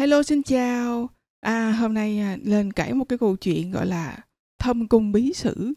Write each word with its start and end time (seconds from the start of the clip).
Hello 0.00 0.22
xin 0.22 0.42
chào. 0.42 1.08
À 1.40 1.72
hôm 1.72 1.94
nay 1.94 2.18
à, 2.18 2.36
lên 2.44 2.72
kể 2.72 2.92
một 2.92 3.04
cái 3.04 3.18
câu 3.18 3.36
chuyện 3.36 3.70
gọi 3.70 3.86
là 3.86 4.18
thâm 4.58 4.88
cung 4.88 5.12
bí 5.12 5.32
sử. 5.32 5.72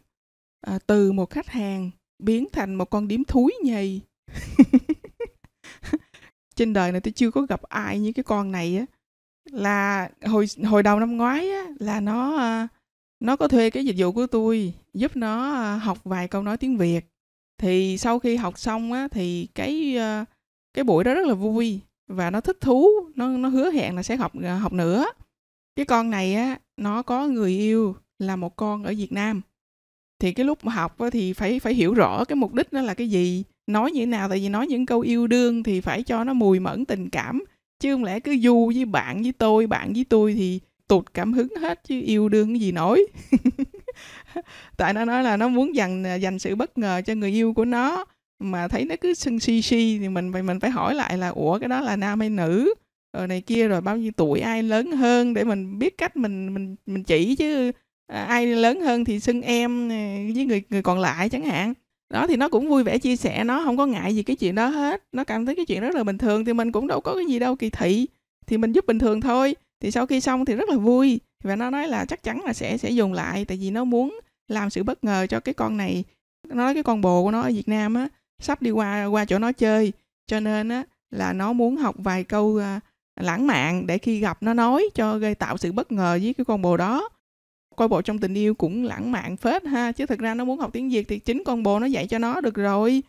À, 0.62 0.80
từ 0.88 1.12
một 1.12 1.30
khách 1.30 1.48
hàng 1.48 1.92
biến 2.20 2.47
thành 2.51 2.75
một 2.75 2.89
con 2.89 3.07
điếm 3.07 3.23
thúi 3.23 3.54
nhầy. 3.63 4.01
Trên 6.55 6.73
đời 6.73 6.91
này 6.91 7.01
tôi 7.01 7.12
chưa 7.12 7.31
có 7.31 7.41
gặp 7.41 7.62
ai 7.62 7.99
như 7.99 8.12
cái 8.12 8.23
con 8.23 8.51
này 8.51 8.78
á. 8.78 8.86
Là 9.51 10.10
hồi 10.26 10.46
hồi 10.65 10.83
đầu 10.83 10.99
năm 10.99 11.17
ngoái 11.17 11.49
á 11.49 11.63
là 11.79 11.99
nó 11.99 12.37
à, 12.37 12.67
nó 13.19 13.35
có 13.35 13.47
thuê 13.47 13.69
cái 13.69 13.85
dịch 13.85 13.96
vụ 13.97 14.12
của 14.12 14.28
tôi 14.28 14.74
giúp 14.94 15.15
nó 15.15 15.53
à, 15.53 15.76
học 15.76 16.03
vài 16.03 16.27
câu 16.27 16.44
nói 16.44 16.58
tiếng 16.58 16.77
Việt. 16.77 17.05
Thì 17.58 17.98
sau 17.98 18.20
khi 18.20 18.35
học 18.35 18.59
xong 18.59 18.94
á 18.94 19.08
thì 19.12 19.48
cái 19.55 19.98
cái 20.73 20.84
buổi 20.84 21.03
đó 21.03 21.13
rất 21.13 21.27
là 21.27 21.34
vui 21.34 21.81
và 22.08 22.30
nó 22.30 22.41
thích 22.41 22.58
thú 22.62 22.90
nó 23.16 23.27
nó 23.27 23.49
hứa 23.49 23.72
hẹn 23.72 23.95
là 23.95 24.03
sẽ 24.03 24.16
học 24.16 24.34
à, 24.44 24.55
học 24.55 24.73
nữa. 24.73 25.05
Cái 25.75 25.85
con 25.85 26.09
này 26.09 26.35
á 26.35 26.59
nó 26.77 27.02
có 27.02 27.27
người 27.27 27.52
yêu 27.52 27.95
là 28.20 28.35
một 28.35 28.55
con 28.55 28.84
ở 28.84 28.93
Việt 28.98 29.12
Nam. 29.12 29.41
Thì 30.20 30.34
cái 30.34 30.45
lúc 30.45 30.66
mà 30.66 30.73
học 30.73 30.99
á, 30.99 31.09
thì 31.09 31.34
phải 31.34 31.59
phải 31.59 31.73
hiểu 31.73 31.93
rõ 31.93 32.26
cái 32.26 32.35
mục 32.35 32.53
đích 32.53 32.73
nó 32.73 32.81
là 32.81 32.93
cái 32.93 33.09
gì 33.09 33.43
nói 33.67 33.91
như 33.91 33.99
thế 33.99 34.05
nào 34.05 34.29
tại 34.29 34.39
vì 34.39 34.49
nói 34.49 34.67
những 34.67 34.85
câu 34.85 34.99
yêu 34.99 35.27
đương 35.27 35.63
thì 35.63 35.81
phải 35.81 36.03
cho 36.03 36.23
nó 36.23 36.34
mùi 36.34 36.59
mẫn 36.59 36.85
tình 36.85 37.09
cảm 37.09 37.43
chứ 37.79 37.93
không 37.93 38.04
lẽ 38.04 38.20
cứ 38.20 38.38
du 38.38 38.71
với 38.76 38.85
bạn 38.85 39.23
với 39.23 39.34
tôi 39.38 39.67
bạn 39.67 39.93
với 39.93 40.05
tôi 40.09 40.34
thì 40.34 40.59
tụt 40.88 41.13
cảm 41.13 41.34
hứng 41.34 41.55
hết 41.62 41.84
chứ 41.84 42.01
yêu 42.01 42.29
đương 42.29 42.54
cái 42.54 42.59
gì 42.59 42.71
nổi. 42.71 43.05
Tại 44.77 44.93
nó 44.93 45.05
nói 45.05 45.23
là 45.23 45.38
nó 45.38 45.48
muốn 45.48 45.76
dành 45.76 46.04
à, 46.04 46.15
dành 46.15 46.40
sự 46.40 46.55
bất 46.55 46.77
ngờ 46.77 47.01
cho 47.05 47.13
người 47.13 47.31
yêu 47.31 47.54
của 47.54 47.65
nó 47.65 48.05
mà 48.52 48.67
thấy 48.67 48.85
nó 48.85 48.95
cứ 49.02 49.13
sưng 49.13 49.39
si 49.39 49.61
si 49.61 49.97
thì 49.99 50.09
mình 50.09 50.33
phải 50.33 50.43
mình 50.43 50.59
phải 50.59 50.71
hỏi 50.71 50.95
lại 50.95 51.17
là 51.17 51.27
ủa 51.29 51.59
cái 51.59 51.70
đó 51.70 51.81
là 51.81 51.95
nam 51.95 52.20
hay 52.20 52.29
nữ? 52.29 52.73
Rồi 53.17 53.27
này 53.27 53.41
kia 53.41 53.67
rồi 53.67 53.81
bao 53.81 53.97
nhiêu 53.97 54.11
tuổi 54.17 54.39
ai 54.39 54.63
lớn 54.63 54.91
hơn? 54.91 55.34
Để 55.34 55.43
mình 55.43 55.79
biết 55.79 55.97
cách 55.97 56.17
mình 56.17 56.53
mình 56.53 56.75
mình 56.85 57.03
chỉ 57.03 57.35
chứ 57.35 57.71
à, 58.07 58.23
ai 58.23 58.48
lớn 58.48 58.81
hơn 58.81 59.05
thì 59.05 59.20
xưng 59.20 59.41
em 59.41 59.91
à, 59.91 60.18
với 60.35 60.45
người 60.45 60.63
người 60.70 60.81
còn 60.81 60.99
lại 60.99 61.29
chẳng 61.29 61.45
hạn. 61.45 61.73
Đó 62.13 62.27
thì 62.27 62.35
nó 62.35 62.49
cũng 62.49 62.70
vui 62.70 62.84
vẻ 62.84 62.98
chia 62.98 63.15
sẻ 63.15 63.43
nó 63.43 63.63
không 63.65 63.77
có 63.77 63.85
ngại 63.85 64.16
gì 64.16 64.23
cái 64.23 64.36
chuyện 64.36 64.56
đó 64.56 64.68
hết. 64.68 65.03
Nó 65.12 65.23
cảm 65.23 65.46
thấy 65.46 65.56
cái 65.56 65.66
chuyện 65.66 65.81
rất 65.81 65.96
là 65.96 66.03
bình 66.03 66.18
thường 66.18 66.46
thì 66.46 66.53
mình 66.53 66.72
cũng 66.72 66.88
đâu 66.88 67.02
có 67.02 67.16
cái 67.16 67.25
gì 67.25 67.40
đâu 67.40 67.56
kỳ 67.56 67.70
thị 67.70 68.08
thì 68.48 68.58
mình 68.58 68.72
giúp 68.72 68.86
bình 68.88 69.00
thường 69.00 69.22
thôi. 69.22 69.56
Thì 69.80 69.92
sau 69.92 70.06
khi 70.06 70.22
xong 70.22 70.46
thì 70.46 70.56
rất 70.56 70.70
là 70.70 70.75
vui. 70.75 71.20
Và 71.44 71.56
nó 71.56 71.70
nói 71.70 71.88
là 71.88 72.06
chắc 72.06 72.23
chắn 72.23 72.42
là 72.46 72.53
sẽ 72.53 72.78
sẽ 72.78 72.90
dùng 72.90 73.14
lại 73.14 73.46
tại 73.46 73.58
vì 73.58 73.72
nó 73.72 73.84
muốn 73.84 74.20
làm 74.48 74.70
sự 74.70 74.84
bất 74.84 75.03
ngờ 75.03 75.28
cho 75.30 75.40
cái 75.40 75.53
con 75.53 75.78
này 75.78 76.03
nó 76.48 76.56
nói 76.56 76.73
cái 76.73 76.84
con 76.84 77.02
bồ 77.02 77.23
của 77.23 77.31
nó 77.31 77.42
ở 77.42 77.50
Việt 77.50 77.68
Nam 77.68 77.94
á 77.94 78.08
sắp 78.44 78.62
đi 78.62 78.72
qua 78.72 79.06
qua 79.06 79.26
chỗ 79.26 79.40
nó 79.40 79.52
chơi. 79.52 79.94
Cho 80.28 80.40
nên 80.40 80.70
á 80.70 80.84
là 81.12 81.34
nó 81.34 81.54
muốn 81.54 81.76
học 81.78 81.96
vài 81.98 82.24
câu 82.24 82.58
à, 82.58 82.80
lãng 83.22 83.48
mạn 83.48 83.88
để 83.88 83.98
khi 83.98 84.20
gặp 84.20 84.44
nó 84.44 84.54
nói 84.54 84.90
cho 84.96 85.18
gây 85.18 85.36
tạo 85.36 85.58
sự 85.58 85.72
bất 85.72 85.92
ngờ 85.92 86.20
với 86.24 86.34
cái 86.34 86.46
con 86.46 86.62
bồ 86.62 86.78
đó. 86.78 87.10
Coi 87.76 87.88
bộ 87.88 88.02
trong 88.02 88.20
tình 88.20 88.34
yêu 88.34 88.54
cũng 88.54 88.84
lãng 88.84 89.12
mạn 89.12 89.38
phết 89.38 89.66
ha 89.66 89.92
chứ 89.92 90.06
thực 90.06 90.20
ra 90.20 90.34
nó 90.34 90.46
muốn 90.46 90.60
học 90.60 90.70
tiếng 90.74 90.90
việt 90.90 91.08
thì 91.08 91.20
chính 91.20 91.44
con 91.44 91.64
bồ 91.64 91.80
nó 91.80 91.86
dạy 91.86 92.08
cho 92.08 92.20
nó 92.20 92.42
được 92.42 92.56
rồi. 92.56 93.04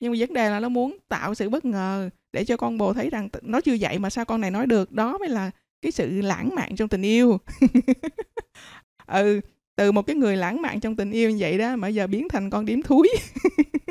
Nhưng 0.00 0.12
mà 0.12 0.16
vấn 0.20 0.34
đề 0.34 0.50
là 0.50 0.60
nó 0.60 0.68
muốn 0.68 0.96
tạo 1.08 1.34
sự 1.34 1.48
bất 1.48 1.64
ngờ 1.64 2.10
để 2.32 2.44
cho 2.44 2.56
con 2.56 2.78
bồ 2.78 2.92
thấy 2.92 3.10
rằng 3.10 3.28
nó 3.42 3.60
chưa 3.60 3.74
dạy 3.74 3.98
mà 3.98 4.10
sao 4.10 4.24
con 4.24 4.40
này 4.40 4.50
nói 4.50 4.66
được. 4.66 4.92
Đó 4.92 5.18
mới 5.18 5.28
là 5.28 5.50
cái 5.82 5.92
sự 5.92 6.20
lãng 6.20 6.54
mạn 6.54 6.76
trong 6.76 6.88
tình 6.88 7.02
yêu. 7.02 7.38
Ừ 9.06 9.40
từ 9.76 9.92
một 9.92 10.02
cái 10.02 10.16
người 10.16 10.36
lãng 10.36 10.62
mạn 10.62 10.80
trong 10.80 10.96
tình 10.96 11.10
yêu 11.10 11.30
như 11.30 11.36
vậy 11.40 11.58
đó 11.58 11.76
mà 11.76 11.88
giờ 11.88 12.06
biến 12.06 12.28
thành 12.28 12.50
con 12.50 12.66
điếm 12.66 12.82
thúi. 12.82 13.08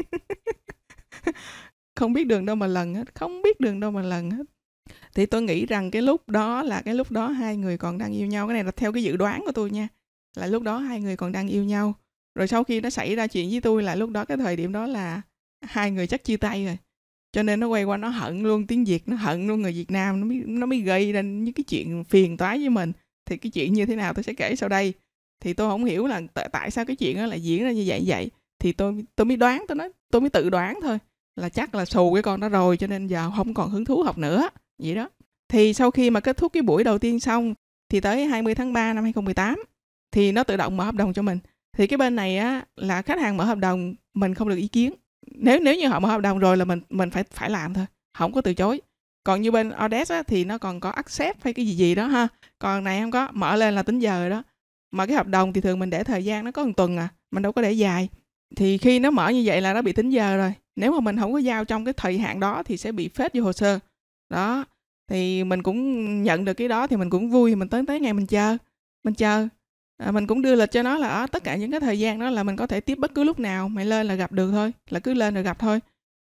không 1.95 2.13
biết 2.13 2.27
đường 2.27 2.45
đâu 2.45 2.55
mà 2.55 2.67
lần 2.67 2.95
hết, 2.95 3.15
không 3.15 3.41
biết 3.41 3.59
đường 3.59 3.79
đâu 3.79 3.91
mà 3.91 4.01
lần 4.01 4.31
hết. 4.31 4.43
Thì 5.15 5.25
tôi 5.25 5.41
nghĩ 5.41 5.65
rằng 5.65 5.91
cái 5.91 6.01
lúc 6.01 6.29
đó 6.29 6.63
là 6.63 6.81
cái 6.81 6.95
lúc 6.95 7.11
đó 7.11 7.27
hai 7.27 7.57
người 7.57 7.77
còn 7.77 7.97
đang 7.97 8.13
yêu 8.13 8.27
nhau. 8.27 8.47
Cái 8.47 8.53
này 8.53 8.63
là 8.63 8.71
theo 8.71 8.91
cái 8.91 9.03
dự 9.03 9.17
đoán 9.17 9.41
của 9.45 9.51
tôi 9.51 9.71
nha, 9.71 9.87
là 10.35 10.47
lúc 10.47 10.63
đó 10.63 10.77
hai 10.77 11.01
người 11.01 11.17
còn 11.17 11.31
đang 11.31 11.47
yêu 11.47 11.63
nhau. 11.63 11.93
Rồi 12.35 12.47
sau 12.47 12.63
khi 12.63 12.81
nó 12.81 12.89
xảy 12.89 13.15
ra 13.15 13.27
chuyện 13.27 13.49
với 13.49 13.61
tôi 13.61 13.83
là 13.83 13.95
lúc 13.95 14.09
đó 14.09 14.25
cái 14.25 14.37
thời 14.37 14.55
điểm 14.55 14.71
đó 14.71 14.87
là 14.87 15.21
hai 15.61 15.91
người 15.91 16.07
chắc 16.07 16.23
chia 16.23 16.37
tay 16.37 16.65
rồi. 16.65 16.77
Cho 17.31 17.43
nên 17.43 17.59
nó 17.59 17.67
quay 17.67 17.83
qua 17.83 17.97
nó 17.97 18.07
hận 18.07 18.43
luôn, 18.43 18.67
tiếng 18.67 18.83
việt 18.85 19.09
nó 19.09 19.15
hận 19.15 19.47
luôn 19.47 19.61
người 19.61 19.73
việt 19.73 19.91
nam, 19.91 20.19
nó 20.19 20.25
mới 20.25 20.43
nó 20.45 20.65
mới 20.65 20.79
gây 20.79 21.11
ra 21.11 21.21
những 21.21 21.53
cái 21.53 21.63
chuyện 21.63 22.03
phiền 22.03 22.37
toái 22.37 22.57
với 22.57 22.69
mình. 22.69 22.91
Thì 23.25 23.37
cái 23.37 23.51
chuyện 23.51 23.73
như 23.73 23.85
thế 23.85 23.95
nào 23.95 24.13
tôi 24.13 24.23
sẽ 24.23 24.33
kể 24.33 24.55
sau 24.55 24.69
đây. 24.69 24.93
Thì 25.39 25.53
tôi 25.53 25.69
không 25.69 25.85
hiểu 25.85 26.07
là 26.07 26.21
t- 26.33 26.49
tại 26.49 26.71
sao 26.71 26.85
cái 26.85 26.95
chuyện 26.95 27.17
đó 27.17 27.25
lại 27.25 27.43
diễn 27.43 27.63
ra 27.63 27.71
như 27.71 27.83
vậy 27.87 28.03
vậy. 28.07 28.29
Thì 28.59 28.71
tôi 28.71 29.05
tôi 29.15 29.25
mới 29.25 29.37
đoán, 29.37 29.65
tôi 29.67 29.75
nói, 29.75 29.89
tôi 30.11 30.21
mới 30.21 30.29
tự 30.29 30.49
đoán 30.49 30.79
thôi 30.81 30.97
là 31.35 31.49
chắc 31.49 31.75
là 31.75 31.85
xù 31.85 32.13
cái 32.13 32.23
con 32.23 32.39
đó 32.39 32.49
rồi 32.49 32.77
cho 32.77 32.87
nên 32.87 33.07
giờ 33.07 33.31
không 33.35 33.53
còn 33.53 33.69
hứng 33.69 33.85
thú 33.85 34.03
học 34.03 34.17
nữa 34.17 34.49
vậy 34.79 34.95
đó. 34.95 35.09
Thì 35.49 35.73
sau 35.73 35.91
khi 35.91 36.09
mà 36.09 36.19
kết 36.19 36.37
thúc 36.37 36.53
cái 36.53 36.63
buổi 36.63 36.83
đầu 36.83 36.97
tiên 36.97 37.19
xong 37.19 37.53
thì 37.89 37.99
tới 37.99 38.25
20 38.25 38.55
tháng 38.55 38.73
3 38.73 38.93
năm 38.93 39.03
2018 39.03 39.63
thì 40.11 40.31
nó 40.31 40.43
tự 40.43 40.57
động 40.57 40.77
mở 40.77 40.83
hợp 40.83 40.95
đồng 40.95 41.13
cho 41.13 41.21
mình. 41.21 41.39
Thì 41.77 41.87
cái 41.87 41.97
bên 41.97 42.15
này 42.15 42.37
á 42.37 42.65
là 42.75 43.01
khách 43.01 43.19
hàng 43.19 43.37
mở 43.37 43.45
hợp 43.45 43.57
đồng 43.57 43.95
mình 44.13 44.33
không 44.33 44.49
được 44.49 44.55
ý 44.55 44.67
kiến. 44.67 44.93
Nếu 45.31 45.59
nếu 45.59 45.75
như 45.75 45.87
họ 45.87 45.99
mở 45.99 46.09
hợp 46.09 46.21
đồng 46.21 46.39
rồi 46.39 46.57
là 46.57 46.65
mình 46.65 46.81
mình 46.89 47.09
phải 47.09 47.23
phải 47.23 47.49
làm 47.49 47.73
thôi 47.73 47.85
không 48.17 48.33
có 48.33 48.41
từ 48.41 48.53
chối. 48.53 48.81
Còn 49.23 49.41
như 49.41 49.51
bên 49.51 49.71
Odess 49.85 50.11
á, 50.11 50.23
thì 50.23 50.45
nó 50.45 50.57
còn 50.57 50.79
có 50.79 50.89
accept 50.89 51.43
hay 51.43 51.53
cái 51.53 51.65
gì 51.65 51.73
gì 51.75 51.95
đó 51.95 52.07
ha. 52.07 52.27
Còn 52.59 52.83
này 52.83 53.01
không 53.01 53.11
có 53.11 53.27
mở 53.33 53.55
lên 53.55 53.75
là 53.75 53.83
tính 53.83 53.99
giờ 53.99 54.19
rồi 54.19 54.29
đó. 54.29 54.43
Mà 54.91 55.05
cái 55.05 55.15
hợp 55.15 55.27
đồng 55.27 55.53
thì 55.53 55.61
thường 55.61 55.79
mình 55.79 55.89
để 55.89 56.03
thời 56.03 56.25
gian 56.25 56.45
nó 56.45 56.51
có 56.51 56.65
một 56.65 56.71
tuần 56.77 56.97
à 56.97 57.09
mình 57.31 57.43
đâu 57.43 57.51
có 57.51 57.61
để 57.61 57.71
dài 57.71 58.09
thì 58.55 58.77
khi 58.77 58.99
nó 58.99 59.11
mở 59.11 59.29
như 59.29 59.43
vậy 59.45 59.61
là 59.61 59.73
nó 59.73 59.81
bị 59.81 59.93
tính 59.93 60.09
giờ 60.09 60.37
rồi. 60.37 60.53
Nếu 60.75 60.91
mà 60.91 60.99
mình 60.99 61.19
không 61.19 61.33
có 61.33 61.37
giao 61.37 61.65
trong 61.65 61.85
cái 61.85 61.93
thời 61.93 62.17
hạn 62.17 62.39
đó 62.39 62.63
thì 62.63 62.77
sẽ 62.77 62.91
bị 62.91 63.09
phết 63.09 63.33
vô 63.35 63.43
hồ 63.43 63.53
sơ. 63.53 63.79
Đó 64.29 64.65
thì 65.07 65.43
mình 65.43 65.63
cũng 65.63 66.23
nhận 66.23 66.45
được 66.45 66.53
cái 66.53 66.67
đó 66.67 66.87
thì 66.87 66.95
mình 66.97 67.09
cũng 67.09 67.29
vui 67.29 67.55
mình 67.55 67.69
tới 67.69 67.83
tới 67.87 67.99
ngày 67.99 68.13
mình 68.13 68.27
chờ 68.27 68.57
mình 69.03 69.13
chờ. 69.13 69.47
À, 69.97 70.11
mình 70.11 70.27
cũng 70.27 70.41
đưa 70.41 70.55
lịch 70.55 70.71
cho 70.71 70.83
nó 70.83 70.97
là 70.97 71.07
ở 71.07 71.27
tất 71.27 71.43
cả 71.43 71.55
những 71.55 71.71
cái 71.71 71.79
thời 71.79 71.99
gian 71.99 72.19
đó 72.19 72.29
là 72.29 72.43
mình 72.43 72.55
có 72.55 72.67
thể 72.67 72.79
tiếp 72.79 72.97
bất 72.97 73.15
cứ 73.15 73.23
lúc 73.23 73.39
nào 73.39 73.69
mày 73.69 73.85
lên 73.85 74.07
là 74.07 74.15
gặp 74.15 74.31
được 74.31 74.51
thôi 74.51 74.71
là 74.89 74.99
cứ 74.99 75.13
lên 75.13 75.33
rồi 75.33 75.43
gặp 75.43 75.59
thôi. 75.59 75.79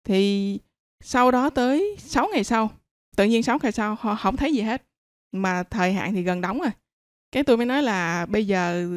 Thì 0.03 0.59
sau 1.03 1.31
đó 1.31 1.49
tới 1.49 1.95
6 1.99 2.27
ngày 2.33 2.43
sau 2.43 2.69
tự 3.15 3.25
nhiên 3.25 3.43
6 3.43 3.59
ngày 3.63 3.71
sau 3.71 3.97
họ 3.99 4.15
không 4.15 4.37
thấy 4.37 4.53
gì 4.53 4.61
hết 4.61 4.83
mà 5.31 5.63
thời 5.63 5.93
hạn 5.93 6.13
thì 6.13 6.23
gần 6.23 6.41
đóng 6.41 6.59
rồi. 6.59 6.71
Cái 7.31 7.43
tôi 7.43 7.57
mới 7.57 7.65
nói 7.65 7.83
là 7.83 8.25
bây 8.25 8.47
giờ 8.47 8.89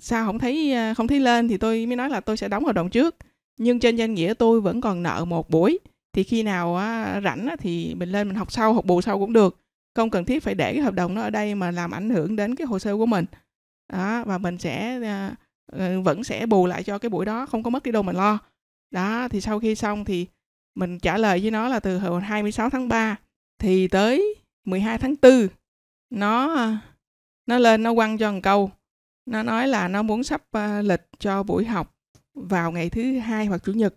sao 0.00 0.26
không 0.26 0.38
thấy 0.38 0.72
à, 0.72 0.94
không 0.94 1.06
thấy 1.06 1.20
lên 1.20 1.48
thì 1.48 1.56
tôi 1.56 1.86
mới 1.86 1.96
nói 1.96 2.10
là 2.10 2.20
tôi 2.20 2.36
sẽ 2.36 2.48
đóng 2.48 2.64
hợp 2.64 2.72
đồng 2.72 2.90
trước. 2.90 3.16
Nhưng 3.58 3.80
trên 3.80 3.96
danh 3.96 4.14
nghĩa 4.14 4.34
tôi 4.34 4.60
vẫn 4.60 4.80
còn 4.80 5.02
nợ 5.02 5.24
một 5.24 5.50
buổi. 5.50 5.78
Thì 6.12 6.22
khi 6.22 6.42
nào 6.42 6.76
á, 6.76 7.20
rảnh 7.24 7.46
á, 7.46 7.56
thì 7.56 7.94
mình 7.94 8.12
lên 8.12 8.28
mình 8.28 8.36
học 8.36 8.52
sau 8.52 8.72
học 8.72 8.84
bù 8.84 9.00
sau 9.00 9.18
cũng 9.18 9.32
được. 9.32 9.60
Không 9.94 10.10
cần 10.10 10.24
thiết 10.24 10.42
phải 10.42 10.54
để 10.54 10.72
cái 10.74 10.82
hợp 10.82 10.94
đồng 10.94 11.14
nó 11.14 11.22
ở 11.22 11.30
đây 11.30 11.54
mà 11.54 11.70
làm 11.70 11.90
ảnh 11.90 12.10
hưởng 12.10 12.36
đến 12.36 12.54
cái 12.54 12.66
hồ 12.66 12.78
sơ 12.78 12.96
của 12.96 13.06
mình. 13.06 13.24
Đó 13.92 14.24
và 14.26 14.38
mình 14.38 14.58
sẽ 14.58 14.98
uh, 14.98 16.04
vẫn 16.04 16.24
sẽ 16.24 16.46
bù 16.46 16.66
lại 16.66 16.82
cho 16.82 16.98
cái 16.98 17.10
buổi 17.10 17.24
đó 17.26 17.46
không 17.46 17.62
có 17.62 17.70
mất 17.70 17.82
đi 17.82 17.92
đâu 17.92 18.02
mình 18.02 18.16
lo. 18.16 18.38
Đó 18.90 19.28
thì 19.28 19.40
sau 19.40 19.60
khi 19.60 19.74
xong 19.74 20.04
thì 20.04 20.26
mình 20.74 20.98
trả 20.98 21.18
lời 21.18 21.40
với 21.40 21.50
nó 21.50 21.68
là 21.68 21.80
từ 21.80 21.98
hồi 21.98 22.22
26 22.22 22.70
tháng 22.70 22.88
3 22.88 23.16
thì 23.58 23.88
tới 23.88 24.34
12 24.64 24.98
tháng 24.98 25.14
4 25.22 25.48
nó 26.10 26.56
nó 27.46 27.58
lên 27.58 27.82
nó 27.82 27.94
quăng 27.94 28.18
cho 28.18 28.32
một 28.32 28.40
câu 28.42 28.70
nó 29.26 29.42
nói 29.42 29.68
là 29.68 29.88
nó 29.88 30.02
muốn 30.02 30.24
sắp 30.24 30.42
uh, 30.56 30.84
lịch 30.84 31.08
cho 31.18 31.42
buổi 31.42 31.64
học 31.64 31.94
vào 32.34 32.72
ngày 32.72 32.90
thứ 32.90 33.18
hai 33.18 33.46
hoặc 33.46 33.64
chủ 33.64 33.72
nhật. 33.72 33.94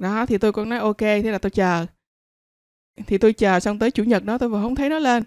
Đó 0.00 0.26
thì 0.26 0.38
tôi 0.38 0.52
cũng 0.52 0.68
nói 0.68 0.78
ok 0.78 0.98
thế 0.98 1.22
là 1.22 1.38
tôi 1.38 1.50
chờ. 1.50 1.86
Thì 3.06 3.18
tôi 3.18 3.32
chờ 3.32 3.60
xong 3.60 3.78
tới 3.78 3.90
chủ 3.90 4.04
nhật 4.04 4.24
đó 4.24 4.38
tôi 4.38 4.48
vẫn 4.48 4.62
không 4.62 4.74
thấy 4.74 4.88
nó 4.88 4.98
lên. 4.98 5.22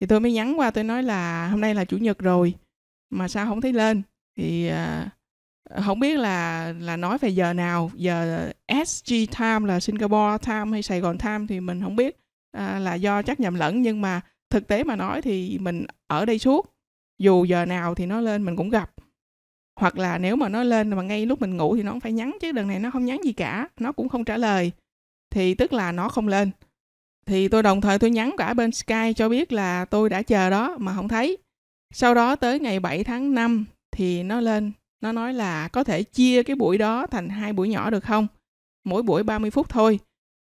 Thì 0.00 0.06
tôi 0.06 0.20
mới 0.20 0.32
nhắn 0.32 0.58
qua 0.58 0.70
tôi 0.70 0.84
nói 0.84 1.02
là 1.02 1.48
hôm 1.48 1.60
nay 1.60 1.74
là 1.74 1.84
chủ 1.84 1.98
nhật 1.98 2.18
rồi 2.18 2.54
mà 3.10 3.28
sao 3.28 3.46
không 3.46 3.60
thấy 3.60 3.72
lên? 3.72 4.02
Thì 4.36 4.70
uh, 4.70 5.84
không 5.84 6.00
biết 6.00 6.18
là 6.18 6.72
là 6.80 6.96
nói 6.96 7.18
về 7.18 7.28
giờ 7.28 7.52
nào? 7.52 7.90
Giờ 7.94 8.50
SG 8.86 9.14
time 9.38 9.66
là 9.66 9.80
Singapore 9.80 10.38
time 10.46 10.70
hay 10.72 10.82
Sài 10.82 11.00
Gòn 11.00 11.18
time 11.18 11.46
thì 11.48 11.60
mình 11.60 11.80
không 11.82 11.96
biết 11.96 12.16
uh, 12.56 12.62
là 12.80 12.94
do 12.94 13.22
chắc 13.22 13.40
nhầm 13.40 13.54
lẫn 13.54 13.82
nhưng 13.82 14.00
mà 14.00 14.20
thực 14.50 14.68
tế 14.68 14.84
mà 14.84 14.96
nói 14.96 15.22
thì 15.22 15.58
mình 15.58 15.86
ở 16.06 16.24
đây 16.24 16.38
suốt 16.38 16.71
dù 17.22 17.44
giờ 17.44 17.64
nào 17.64 17.94
thì 17.94 18.06
nó 18.06 18.20
lên 18.20 18.44
mình 18.44 18.56
cũng 18.56 18.70
gặp. 18.70 18.90
Hoặc 19.80 19.98
là 19.98 20.18
nếu 20.18 20.36
mà 20.36 20.48
nó 20.48 20.62
lên 20.62 20.90
mà 20.90 21.02
ngay 21.02 21.26
lúc 21.26 21.40
mình 21.40 21.56
ngủ 21.56 21.76
thì 21.76 21.82
nó 21.82 21.92
cũng 21.92 22.00
phải 22.00 22.12
nhắn 22.12 22.36
chứ 22.40 22.52
đợt 22.52 22.62
này 22.62 22.78
nó 22.78 22.90
không 22.90 23.04
nhắn 23.04 23.20
gì 23.24 23.32
cả 23.32 23.68
nó 23.80 23.92
cũng 23.92 24.08
không 24.08 24.24
trả 24.24 24.36
lời. 24.36 24.72
Thì 25.30 25.54
tức 25.54 25.72
là 25.72 25.92
nó 25.92 26.08
không 26.08 26.28
lên. 26.28 26.50
Thì 27.26 27.48
tôi 27.48 27.62
đồng 27.62 27.80
thời 27.80 27.98
tôi 27.98 28.10
nhắn 28.10 28.34
cả 28.38 28.54
bên 28.54 28.72
Sky 28.72 29.12
cho 29.16 29.28
biết 29.28 29.52
là 29.52 29.84
tôi 29.84 30.08
đã 30.08 30.22
chờ 30.22 30.50
đó 30.50 30.76
mà 30.78 30.94
không 30.94 31.08
thấy. 31.08 31.38
Sau 31.94 32.14
đó 32.14 32.36
tới 32.36 32.60
ngày 32.60 32.80
7 32.80 33.04
tháng 33.04 33.34
5 33.34 33.64
thì 33.92 34.22
nó 34.22 34.40
lên 34.40 34.72
nó 35.00 35.12
nói 35.12 35.34
là 35.34 35.68
có 35.68 35.84
thể 35.84 36.02
chia 36.02 36.42
cái 36.42 36.56
buổi 36.56 36.78
đó 36.78 37.06
thành 37.06 37.28
hai 37.28 37.52
buổi 37.52 37.68
nhỏ 37.68 37.90
được 37.90 38.04
không? 38.04 38.26
Mỗi 38.84 39.02
buổi 39.02 39.22
30 39.22 39.50
phút 39.50 39.68
thôi. 39.68 39.98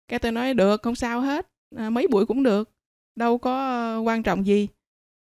Cái 0.07 0.19
tôi 0.19 0.31
nói 0.31 0.53
được 0.53 0.81
không 0.81 0.95
sao 0.95 1.21
hết. 1.21 1.47
À, 1.75 1.89
mấy 1.89 2.07
buổi 2.07 2.25
cũng 2.25 2.43
được. 2.43 2.69
Đâu 3.15 3.37
có 3.37 3.65
ờ, 3.65 3.99
quan 3.99 4.23
trọng 4.23 4.45
gì 4.45 4.67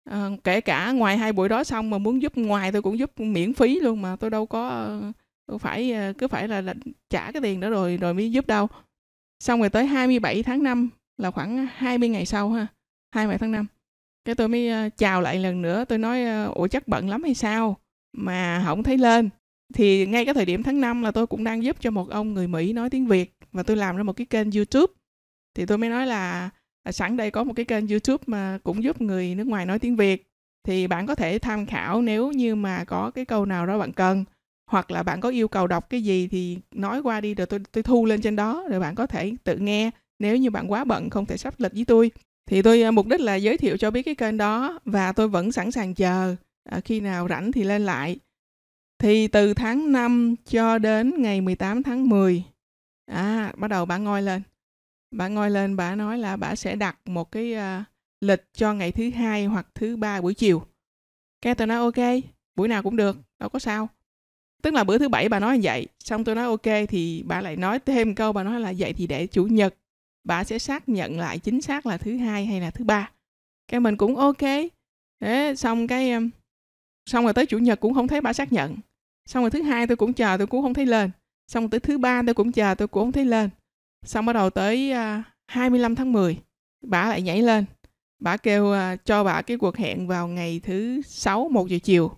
à, 0.10 0.30
kể 0.44 0.62
cả 0.62 0.92
ngoài 0.92 1.18
hai 1.18 1.34
buổi 1.34 1.50
đó 1.50 1.64
xong 1.64 1.90
mà 1.90 1.98
muốn 1.98 2.22
giúp 2.22 2.38
ngoài 2.38 2.72
tôi 2.72 2.82
cũng 2.82 3.00
giúp 3.00 3.20
miễn 3.20 3.54
phí 3.54 3.80
luôn 3.80 4.02
mà 4.02 4.16
tôi 4.16 4.30
đâu 4.30 4.46
có 4.46 4.70
ờ, 4.70 5.12
tôi 5.48 5.60
phải 5.60 5.92
ờ, 5.92 6.14
cứ 6.18 6.28
phải 6.28 6.48
là, 6.48 6.62
là 6.62 6.74
trả 7.10 7.32
cái 7.32 7.42
tiền 7.42 7.60
đó 7.60 7.70
rồi 7.70 7.98
rồi 7.98 8.14
mới 8.14 8.32
giúp 8.32 8.48
đâu. 8.48 8.68
Xong 9.40 9.60
rồi 9.60 9.70
tới 9.70 9.86
27 9.86 10.44
tháng 10.44 10.64
5 10.64 10.90
là 11.18 11.32
khoảng 11.32 11.68
20 11.76 12.10
ngày 12.10 12.26
sau 12.26 12.50
ha 12.50 12.68
27 13.12 13.38
tháng 13.38 13.52
5 13.52 13.66
cái 14.26 14.36
tôi 14.36 14.48
mới 14.48 14.90
chào 14.98 15.22
lại 15.22 15.40
lần 15.40 15.62
nữa 15.62 15.86
tôi 15.86 15.98
nói 15.98 16.26
ủa 16.56 16.68
chắc 16.68 16.88
bận 16.88 17.10
lắm 17.10 17.24
hay 17.24 17.34
sao 17.34 17.78
mà 18.14 18.64
không 18.66 18.84
thấy 18.84 18.98
lên? 18.98 19.30
Thì 19.74 20.06
ngay 20.06 20.26
cái 20.26 20.34
thời 20.34 20.46
điểm 20.46 20.64
tháng 20.64 20.82
5 20.82 21.02
là 21.02 21.12
tôi 21.12 21.28
cũng 21.28 21.44
đang 21.44 21.64
giúp 21.64 21.76
cho 21.80 21.92
một 21.92 22.10
ông 22.10 22.34
người 22.34 22.48
Mỹ 22.48 22.74
nói 22.74 22.90
tiếng 22.90 23.08
Việt 23.08 23.34
và 23.52 23.64
tôi 23.64 23.78
làm 23.78 23.98
ra 23.98 24.04
một 24.04 24.14
cái 24.14 24.26
kênh 24.26 24.52
YouTube. 24.52 24.94
Thì 25.56 25.66
tôi 25.66 25.78
mới 25.78 25.90
nói 25.90 26.08
là, 26.08 26.50
à, 26.86 26.92
sẵn 26.92 27.18
đây 27.18 27.32
có 27.32 27.44
một 27.44 27.54
cái 27.56 27.66
kênh 27.66 27.88
YouTube 27.88 28.24
mà 28.28 28.60
cũng 28.64 28.84
giúp 28.84 29.02
người 29.02 29.36
nước 29.36 29.48
ngoài 29.48 29.66
nói 29.66 29.80
tiếng 29.80 29.96
Việt. 29.96 30.28
Thì 30.64 30.88
bạn 30.88 31.08
có 31.08 31.16
thể 31.16 31.40
tham 31.40 31.66
khảo 31.66 32.02
nếu 32.02 32.32
như 32.32 32.56
mà 32.56 32.84
có 32.84 33.12
cái 33.12 33.26
câu 33.26 33.46
nào 33.46 33.66
đó 33.66 33.78
bạn 33.78 33.94
cần 33.94 34.26
hoặc 34.72 34.92
là 34.92 35.04
bạn 35.04 35.22
có 35.22 35.30
yêu 35.30 35.48
cầu 35.48 35.68
đọc 35.68 35.90
cái 35.90 36.04
gì 36.04 36.28
thì 36.28 36.58
nói 36.72 37.02
qua 37.02 37.22
đi 37.22 37.34
rồi 37.36 37.48
tôi 37.48 37.60
tôi 37.72 37.84
thu 37.84 38.06
lên 38.06 38.22
trên 38.22 38.36
đó 38.36 38.64
rồi 38.70 38.80
bạn 38.80 38.96
có 38.96 39.08
thể 39.08 39.34
tự 39.44 39.58
nghe. 39.58 39.92
Nếu 40.20 40.38
như 40.38 40.50
bạn 40.50 40.72
quá 40.72 40.84
bận 40.84 41.10
không 41.10 41.26
thể 41.26 41.38
sắp 41.38 41.54
lịch 41.58 41.74
với 41.74 41.86
tôi. 41.86 42.12
Thì 42.46 42.62
tôi 42.62 42.82
à, 42.82 42.92
mục 42.92 43.08
đích 43.08 43.22
là 43.22 43.36
giới 43.36 43.58
thiệu 43.58 43.78
cho 43.78 43.92
biết 43.92 44.02
cái 44.02 44.16
kênh 44.16 44.38
đó 44.38 44.80
và 44.86 45.12
tôi 45.12 45.28
vẫn 45.28 45.52
sẵn 45.52 45.72
sàng 45.72 45.94
chờ 45.94 46.36
à, 46.70 46.80
khi 46.80 47.00
nào 47.00 47.28
rảnh 47.28 47.52
thì 47.52 47.64
lên 47.64 47.86
lại. 47.86 48.20
Thì 49.00 49.28
từ 49.28 49.54
tháng 49.54 49.92
5 49.92 50.36
cho 50.50 50.78
đến 50.78 51.22
ngày 51.22 51.42
18 51.42 51.84
tháng 51.84 52.10
10 52.10 52.44
à 53.06 53.54
bắt 53.58 53.68
đầu 53.68 53.86
bạn 53.86 54.04
ngồi 54.04 54.22
lên 54.22 54.42
bà 55.18 55.28
ngồi 55.28 55.50
lên 55.50 55.76
bà 55.76 55.96
nói 55.96 56.18
là 56.18 56.36
bà 56.36 56.56
sẽ 56.56 56.76
đặt 56.76 56.98
một 57.06 57.32
cái 57.32 57.54
uh, 57.54 57.86
lịch 58.22 58.44
cho 58.54 58.74
ngày 58.74 58.92
thứ 58.92 59.10
hai 59.10 59.46
hoặc 59.46 59.68
thứ 59.76 59.98
ba 59.98 60.22
buổi 60.22 60.34
chiều. 60.34 60.66
Cái 61.42 61.56
tôi 61.56 61.68
nói 61.68 61.78
ok 61.78 62.24
buổi 62.56 62.68
nào 62.68 62.84
cũng 62.84 62.96
được 62.96 63.18
đâu 63.40 63.50
có 63.50 63.60
sao. 63.60 63.90
Tức 64.64 64.74
là 64.74 64.84
bữa 64.84 64.98
thứ 64.98 65.10
bảy 65.10 65.30
bà 65.30 65.40
nói 65.40 65.58
như 65.58 65.62
vậy 65.64 65.88
xong 66.00 66.24
tôi 66.24 66.36
nói 66.36 66.46
ok 66.46 66.88
thì 66.90 67.24
bà 67.26 67.42
lại 67.42 67.56
nói 67.56 67.80
thêm 67.80 68.16
câu 68.16 68.34
bà 68.34 68.44
nói 68.44 68.60
là 68.60 68.74
vậy 68.78 68.94
thì 68.94 69.08
để 69.08 69.28
chủ 69.28 69.46
nhật 69.46 69.76
bà 70.24 70.44
sẽ 70.44 70.60
xác 70.60 70.90
nhận 70.90 71.20
lại 71.20 71.40
chính 71.40 71.62
xác 71.62 71.86
là 71.86 71.98
thứ 71.98 72.18
hai 72.18 72.46
hay 72.46 72.62
là 72.62 72.72
thứ 72.72 72.86
ba. 72.86 73.12
Cái 73.68 73.80
mình 73.80 73.98
cũng 73.98 74.16
ok. 74.16 74.42
Thế 75.22 75.54
xong 75.58 75.88
cái 75.88 76.12
xong 77.06 77.24
rồi 77.24 77.34
tới 77.34 77.46
chủ 77.46 77.58
nhật 77.58 77.80
cũng 77.80 77.94
không 77.94 78.08
thấy 78.08 78.22
bà 78.22 78.34
xác 78.34 78.54
nhận. 78.54 78.78
Xong 79.26 79.44
rồi 79.44 79.52
thứ 79.52 79.62
hai 79.62 79.88
tôi 79.88 79.98
cũng 79.98 80.14
chờ 80.14 80.38
tôi 80.38 80.48
cũng 80.48 80.62
không 80.62 80.74
thấy 80.74 80.86
lên. 80.86 81.12
Xong 81.48 81.64
rồi 81.64 81.70
tới 81.70 81.80
thứ 81.80 81.98
ba 81.98 82.22
tôi 82.26 82.34
cũng 82.34 82.52
chờ 82.52 82.76
tôi 82.76 82.88
cũng 82.88 83.04
không 83.04 83.12
thấy 83.12 83.26
lên 83.26 83.50
xong 84.06 84.26
bắt 84.26 84.34
đầu 84.34 84.50
tới 84.50 84.92
à, 84.92 85.18
uh, 85.20 85.34
25 85.48 85.96
tháng 85.96 86.14
10 86.14 86.38
bà 86.82 87.10
lại 87.10 87.22
nhảy 87.22 87.42
lên. 87.42 87.66
Bà 88.20 88.38
kêu 88.38 88.66
uh, 88.66 89.06
cho 89.06 89.24
bà 89.24 89.42
cái 89.42 89.58
cuộc 89.58 89.78
hẹn 89.78 90.08
vào 90.08 90.28
ngày 90.28 90.62
thứ 90.64 91.02
sáu 91.02 91.50
một 91.52 91.68
giờ 91.68 91.78
chiều. 91.84 92.12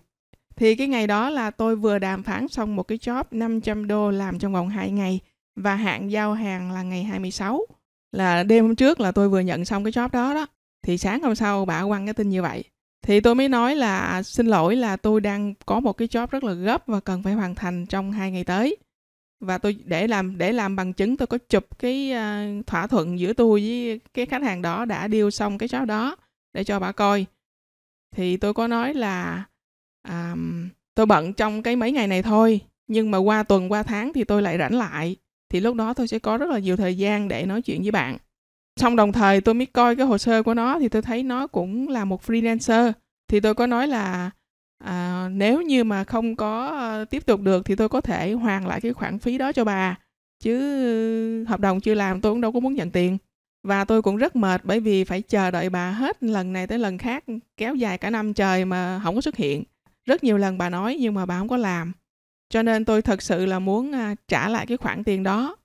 Thì 0.56 0.74
cái 0.74 0.86
ngày 0.86 1.06
đó 1.06 1.30
là 1.30 1.50
tôi 1.50 1.76
vừa 1.76 1.98
đàm 1.98 2.22
phán 2.22 2.48
xong 2.48 2.76
một 2.76 2.82
cái 2.82 2.98
job 2.98 3.24
500 3.30 3.86
đô 3.86 4.10
làm 4.10 4.38
trong 4.38 4.52
vòng 4.52 4.68
2 4.68 4.90
ngày 4.90 5.20
và 5.56 5.74
hạn 5.74 6.10
giao 6.10 6.34
hàng 6.34 6.72
là 6.72 6.82
ngày 6.82 7.04
26 7.04 7.66
là 8.12 8.42
đêm 8.42 8.66
hôm 8.66 8.76
trước 8.76 9.00
là 9.00 9.12
tôi 9.12 9.28
vừa 9.28 9.40
nhận 9.40 9.64
xong 9.64 9.84
cái 9.84 9.92
job 9.92 10.08
đó 10.12 10.34
đó. 10.34 10.46
Thì 10.82 10.98
sáng 10.98 11.22
hôm 11.22 11.34
sau 11.34 11.64
bà 11.64 11.84
quăng 11.84 12.06
cái 12.06 12.14
tin 12.14 12.28
như 12.28 12.42
vậy. 12.42 12.64
Thì 13.02 13.20
tôi 13.20 13.34
mới 13.34 13.48
nói 13.48 13.76
là 13.76 13.98
à, 13.98 14.22
xin 14.22 14.46
lỗi 14.46 14.76
là 14.76 14.96
tôi 14.96 15.20
đang 15.20 15.54
có 15.66 15.80
một 15.80 15.92
cái 15.92 16.08
job 16.08 16.26
rất 16.30 16.44
là 16.44 16.52
gấp 16.52 16.86
và 16.86 17.00
cần 17.00 17.22
phải 17.22 17.32
hoàn 17.32 17.54
thành 17.54 17.86
trong 17.86 18.12
hai 18.12 18.30
ngày 18.30 18.44
tới 18.44 18.76
và 19.40 19.58
tôi 19.58 19.76
để 19.84 20.06
làm 20.06 20.38
để 20.38 20.52
làm 20.52 20.76
bằng 20.76 20.92
chứng 20.92 21.16
tôi 21.16 21.26
có 21.26 21.38
chụp 21.38 21.78
cái 21.78 22.12
uh, 22.12 22.66
thỏa 22.66 22.86
thuận 22.86 23.18
giữa 23.18 23.32
tôi 23.32 23.60
với 23.60 24.00
cái 24.14 24.26
khách 24.26 24.42
hàng 24.42 24.62
đó 24.62 24.84
đã 24.84 25.08
điêu 25.08 25.30
xong 25.30 25.58
cái 25.58 25.68
shop 25.68 25.86
đó 25.86 26.16
để 26.52 26.64
cho 26.64 26.80
bà 26.80 26.92
coi. 26.92 27.26
Thì 28.16 28.36
tôi 28.36 28.54
có 28.54 28.66
nói 28.66 28.94
là 28.94 29.44
um, 30.08 30.68
tôi 30.94 31.06
bận 31.06 31.32
trong 31.32 31.62
cái 31.62 31.76
mấy 31.76 31.92
ngày 31.92 32.06
này 32.06 32.22
thôi 32.22 32.60
nhưng 32.88 33.10
mà 33.10 33.18
qua 33.18 33.42
tuần 33.42 33.72
qua 33.72 33.82
tháng 33.82 34.12
thì 34.12 34.24
tôi 34.24 34.42
lại 34.42 34.58
rảnh 34.58 34.78
lại. 34.78 35.16
Thì 35.50 35.60
lúc 35.60 35.76
đó 35.76 35.94
tôi 35.94 36.08
sẽ 36.08 36.18
có 36.18 36.38
rất 36.38 36.50
là 36.50 36.58
nhiều 36.58 36.76
thời 36.76 36.96
gian 36.96 37.28
để 37.28 37.46
nói 37.46 37.62
chuyện 37.62 37.82
với 37.82 37.90
bạn. 37.90 38.18
Xong 38.80 38.96
đồng 38.96 39.12
thời 39.12 39.40
tôi 39.40 39.54
mới 39.54 39.66
coi 39.66 39.96
cái 39.96 40.06
hồ 40.06 40.18
sơ 40.18 40.42
của 40.42 40.54
nó 40.54 40.78
thì 40.78 40.88
tôi 40.88 41.02
thấy 41.02 41.22
nó 41.22 41.46
cũng 41.46 41.88
là 41.88 42.04
một 42.04 42.22
freelancer. 42.22 42.92
Thì 43.28 43.40
tôi 43.40 43.54
có 43.54 43.66
nói 43.66 43.88
là 43.88 44.30
à, 44.84 45.28
nếu 45.32 45.62
như 45.62 45.84
mà 45.84 46.04
không 46.04 46.36
có 46.36 46.66
ờ, 46.66 47.04
tiếp 47.04 47.26
tục 47.26 47.40
được 47.40 47.64
thì 47.64 47.74
tôi 47.74 47.88
có 47.88 48.00
thể 48.00 48.32
hoàn 48.32 48.66
lại 48.66 48.80
cái 48.80 48.92
khoản 48.92 49.18
phí 49.18 49.38
đó 49.38 49.52
cho 49.52 49.64
bà. 49.64 49.98
Chứ 50.40 51.44
hợp 51.48 51.60
đồng 51.60 51.80
chưa 51.80 51.94
làm 51.94 52.20
tôi 52.20 52.32
cũng 52.32 52.40
đâu 52.40 52.52
có 52.52 52.60
muốn 52.60 52.74
nhận 52.74 52.90
tiền. 52.90 53.18
Và 53.62 53.84
tôi 53.84 54.02
cũng 54.02 54.16
rất 54.16 54.36
mệt 54.36 54.60
bởi 54.64 54.80
vì 54.80 55.04
phải 55.04 55.22
chờ 55.22 55.50
đợi 55.50 55.70
bà 55.70 55.90
hết 55.90 56.22
lần 56.22 56.52
này 56.52 56.66
tới 56.66 56.78
lần 56.78 56.98
khác 56.98 57.24
kéo 57.56 57.74
dài 57.74 57.98
cả 57.98 58.10
năm 58.10 58.34
trời 58.34 58.64
mà 58.64 59.00
không 59.04 59.14
có 59.14 59.20
xuất 59.20 59.36
hiện. 59.36 59.64
Rất 60.06 60.24
nhiều 60.24 60.38
lần 60.38 60.58
bà 60.58 60.70
nói 60.70 60.96
nhưng 61.00 61.14
mà 61.14 61.26
bà 61.26 61.38
không 61.38 61.48
có 61.48 61.56
làm. 61.56 61.92
Cho 62.50 62.62
nên 62.62 62.84
tôi 62.84 63.02
thật 63.02 63.22
sự 63.22 63.46
là 63.46 63.58
muốn 63.58 63.92
à, 63.92 64.14
trả 64.28 64.48
lại 64.48 64.66
cái 64.66 64.76
khoản 64.76 65.04
tiền 65.04 65.22
đó. 65.22 65.56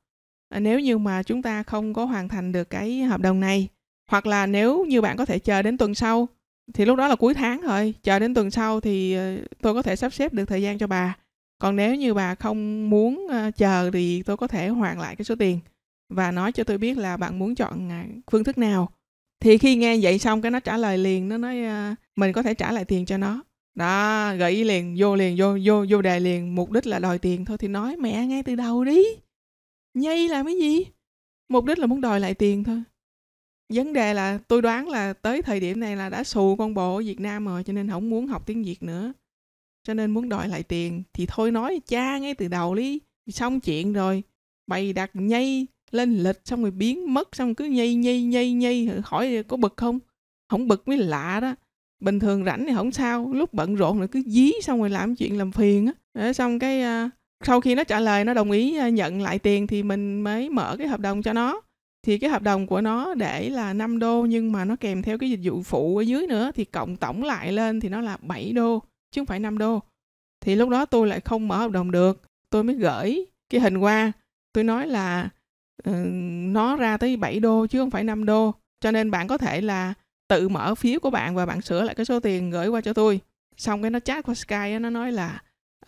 À, 0.50 0.60
nếu 0.60 0.80
như 0.80 0.98
mà 0.98 1.24
chúng 1.24 1.42
ta 1.42 1.64
không 1.64 1.94
có 1.94 2.06
hoàn 2.06 2.30
thành 2.30 2.52
được 2.52 2.70
cái 2.70 3.04
hợp 3.04 3.22
đồng 3.22 3.40
này 3.40 3.68
hoặc 4.12 4.26
là 4.26 4.46
nếu 4.46 4.86
như 4.86 5.02
bạn 5.02 5.18
có 5.18 5.26
thể 5.26 5.40
chờ 5.40 5.62
đến 5.62 5.78
tuần 5.78 5.96
sau 5.96 6.28
thì 6.74 6.86
lúc 6.86 6.98
đó 6.98 7.08
là 7.08 7.16
cuối 7.16 7.34
tháng 7.34 7.62
thôi 7.62 7.94
chờ 8.04 8.20
đến 8.20 8.34
tuần 8.34 8.52
sau 8.52 8.80
thì 8.80 9.14
ờ, 9.14 9.38
tôi 9.62 9.74
có 9.74 9.82
thể 9.82 9.96
sắp 9.96 10.14
xếp 10.14 10.34
được 10.34 10.46
thời 10.46 10.62
gian 10.62 10.78
cho 10.78 10.88
bà. 10.88 11.18
Còn 11.60 11.76
nếu 11.76 11.96
như 11.96 12.14
bà 12.14 12.36
không 12.36 12.90
muốn 12.90 13.28
ờ, 13.30 13.52
chờ 13.52 13.90
thì 13.94 14.22
tôi 14.22 14.38
có 14.38 14.48
thể 14.48 14.68
hoàn 14.68 15.00
lại 15.00 15.16
cái 15.16 15.26
số 15.26 15.36
tiền 15.36 15.60
và 16.10 16.32
nói 16.32 16.52
cho 16.52 16.64
tôi 16.64 16.78
biết 16.78 16.98
là 16.98 17.18
bạn 17.18 17.40
muốn 17.40 17.56
chọn 17.56 17.90
à, 17.92 18.06
phương 18.32 18.44
thức 18.44 18.58
nào. 18.58 18.90
Thì 19.40 19.58
khi 19.58 19.76
nghe 19.76 19.98
vậy 20.02 20.20
xong 20.20 20.42
cái 20.42 20.52
nó 20.52 20.60
trả 20.60 20.78
lời 20.78 20.98
liền, 20.98 21.30
nó 21.30 21.38
nói 21.38 21.64
ờ, 21.64 21.96
mình 22.16 22.34
có 22.34 22.44
thể 22.44 22.54
trả 22.54 22.72
lại 22.72 22.86
tiền 22.86 23.06
cho 23.06 23.18
nó. 23.18 23.44
Đó, 23.76 24.34
gợi 24.36 24.52
ý 24.52 24.64
liền, 24.64 24.96
vô 24.98 25.16
liền, 25.16 25.36
vô 25.38 25.58
vô 25.66 25.86
vô 25.90 26.02
đề 26.02 26.20
liền, 26.20 26.56
mục 26.56 26.72
đích 26.72 26.88
là 26.88 27.00
đòi 27.00 27.20
tiền 27.20 27.46
thôi 27.46 27.58
thì 27.58 27.68
nói 27.68 27.96
mẹ 27.98 28.26
ngay 28.26 28.44
từ 28.44 28.56
đầu 28.56 28.84
đi. 28.84 29.04
Nhây 29.94 30.30
làm 30.30 30.46
cái 30.46 30.56
gì? 30.56 30.86
Mục 31.50 31.66
đích 31.66 31.80
là 31.80 31.86
muốn 31.86 32.02
đòi 32.02 32.20
lại 32.20 32.34
tiền 32.34 32.64
thôi 32.64 32.84
vấn 33.74 33.94
đề 33.94 34.14
là 34.14 34.40
tôi 34.48 34.62
đoán 34.62 34.90
là 34.90 35.14
tới 35.14 35.42
thời 35.42 35.60
điểm 35.60 35.80
này 35.80 35.96
là 35.96 36.10
đã 36.10 36.24
xù 36.24 36.56
con 36.56 36.74
bộ 36.74 36.96
ở 36.96 37.02
việt 37.02 37.20
nam 37.20 37.46
rồi 37.46 37.64
cho 37.64 37.74
nên 37.74 37.90
không 37.90 38.10
muốn 38.10 38.28
học 38.28 38.46
tiếng 38.46 38.64
việt 38.64 38.84
nữa. 38.84 39.14
Cho 39.84 39.94
nên 39.94 40.12
muốn 40.12 40.30
đòi 40.30 40.48
lại 40.48 40.64
tiền. 40.64 41.04
Thì 41.14 41.26
thôi 41.30 41.52
nói 41.52 41.82
cha 41.88 42.18
ngay 42.18 42.34
từ 42.34 42.48
đầu 42.48 42.76
đi 42.76 43.00
xong 43.28 43.60
chuyện 43.60 43.94
rồi. 43.94 44.24
Bày 44.68 44.94
đặt 44.94 45.12
nhây 45.14 45.68
lên 45.92 46.18
lịch 46.18 46.42
xong 46.46 46.62
rồi 46.62 46.72
biến 46.72 47.14
mất 47.14 47.36
xong 47.36 47.56
cứ 47.56 47.66
nhây 47.66 47.96
nhây 47.96 48.24
nhây 48.24 48.52
nhây 48.52 48.90
hỏi 49.04 49.44
có 49.48 49.58
bực 49.58 49.74
không? 49.78 50.00
Không 50.50 50.68
bực 50.68 50.88
mới 50.88 50.98
lạ 50.98 51.40
đó. 51.40 51.56
Bình 52.00 52.20
thường 52.20 52.46
rảnh 52.46 52.66
thì 52.68 52.74
không 52.76 52.92
sao 52.92 53.32
lúc 53.34 53.54
bận 53.54 53.76
rộn 53.76 53.98
rồi 53.98 54.08
cứ 54.08 54.22
dí 54.26 54.52
xong 54.62 54.80
rồi 54.80 54.90
làm 54.90 55.16
chuyện 55.16 55.38
làm 55.38 55.52
phiền 55.52 55.86
á. 55.86 55.94
Để 56.14 56.34
xong 56.34 56.60
cái 56.60 57.06
uh, 57.06 57.12
sau 57.46 57.62
khi 57.62 57.76
nó 57.76 57.84
trả 57.84 58.00
lời 58.00 58.26
nó 58.26 58.34
đồng 58.34 58.52
ý 58.52 58.78
à, 58.78 58.90
nhận 58.90 59.22
lại 59.22 59.40
tiền 59.40 59.68
thì 59.68 59.84
mình 59.84 60.22
mới 60.22 60.50
mở 60.50 60.76
cái 60.78 60.88
hợp 60.88 61.00
đồng 61.00 61.22
cho 61.22 61.34
nó 61.34 61.62
thì 62.04 62.18
cái 62.18 62.30
hợp 62.30 62.42
đồng 62.42 62.68
của 62.68 62.82
nó 62.82 63.14
để 63.14 63.50
là 63.50 63.74
5 63.74 64.00
đô 64.00 64.26
nhưng 64.26 64.52
mà 64.52 64.66
nó 64.66 64.76
kèm 64.76 65.02
theo 65.02 65.18
cái 65.18 65.30
dịch 65.30 65.40
vụ 65.44 65.64
phụ 65.64 65.98
ở 65.98 66.02
dưới 66.02 66.28
nữa 66.28 66.52
thì 66.56 66.66
cộng 66.66 66.96
tổng 66.96 67.24
lại 67.24 67.52
lên 67.52 67.80
thì 67.80 67.90
nó 67.90 68.02
là 68.02 68.18
7 68.22 68.54
đô 68.54 68.84
chứ 69.12 69.22
không 69.22 69.26
phải 69.26 69.40
5 69.40 69.58
đô. 69.58 69.82
Thì 70.42 70.56
lúc 70.56 70.70
đó 70.70 70.86
tôi 70.86 71.08
lại 71.08 71.20
không 71.20 71.48
mở 71.48 71.58
hợp 71.58 71.72
đồng 71.72 71.92
được. 71.92 72.22
Tôi 72.50 72.64
mới 72.64 72.76
gửi 72.76 73.26
cái 73.50 73.62
hình 73.62 73.78
qua. 73.78 74.12
Tôi 74.54 74.64
nói 74.64 74.88
là 74.88 75.30
uh, 75.90 75.96
nó 76.54 76.76
ra 76.76 76.98
tới 76.98 77.18
7 77.18 77.40
đô 77.40 77.68
chứ 77.68 77.80
không 77.80 77.92
phải 77.92 78.04
5 78.04 78.26
đô. 78.26 78.54
Cho 78.82 78.92
nên 78.92 79.12
bạn 79.12 79.28
có 79.28 79.38
thể 79.38 79.62
là 79.62 79.94
tự 80.28 80.50
mở 80.50 80.76
phiếu 80.76 81.00
của 81.00 81.10
bạn 81.10 81.36
và 81.36 81.46
bạn 81.46 81.62
sửa 81.62 81.84
lại 81.84 81.96
cái 81.96 82.06
số 82.06 82.20
tiền 82.20 82.50
gửi 82.50 82.68
qua 82.68 82.82
cho 82.82 82.94
tôi. 82.94 83.20
Xong 83.58 83.82
cái 83.82 83.92
nó 83.92 84.00
chat 84.00 84.26
qua 84.26 84.36
Skype 84.36 84.80
nó 84.80 84.90
nói 84.90 85.12
là 85.12 85.42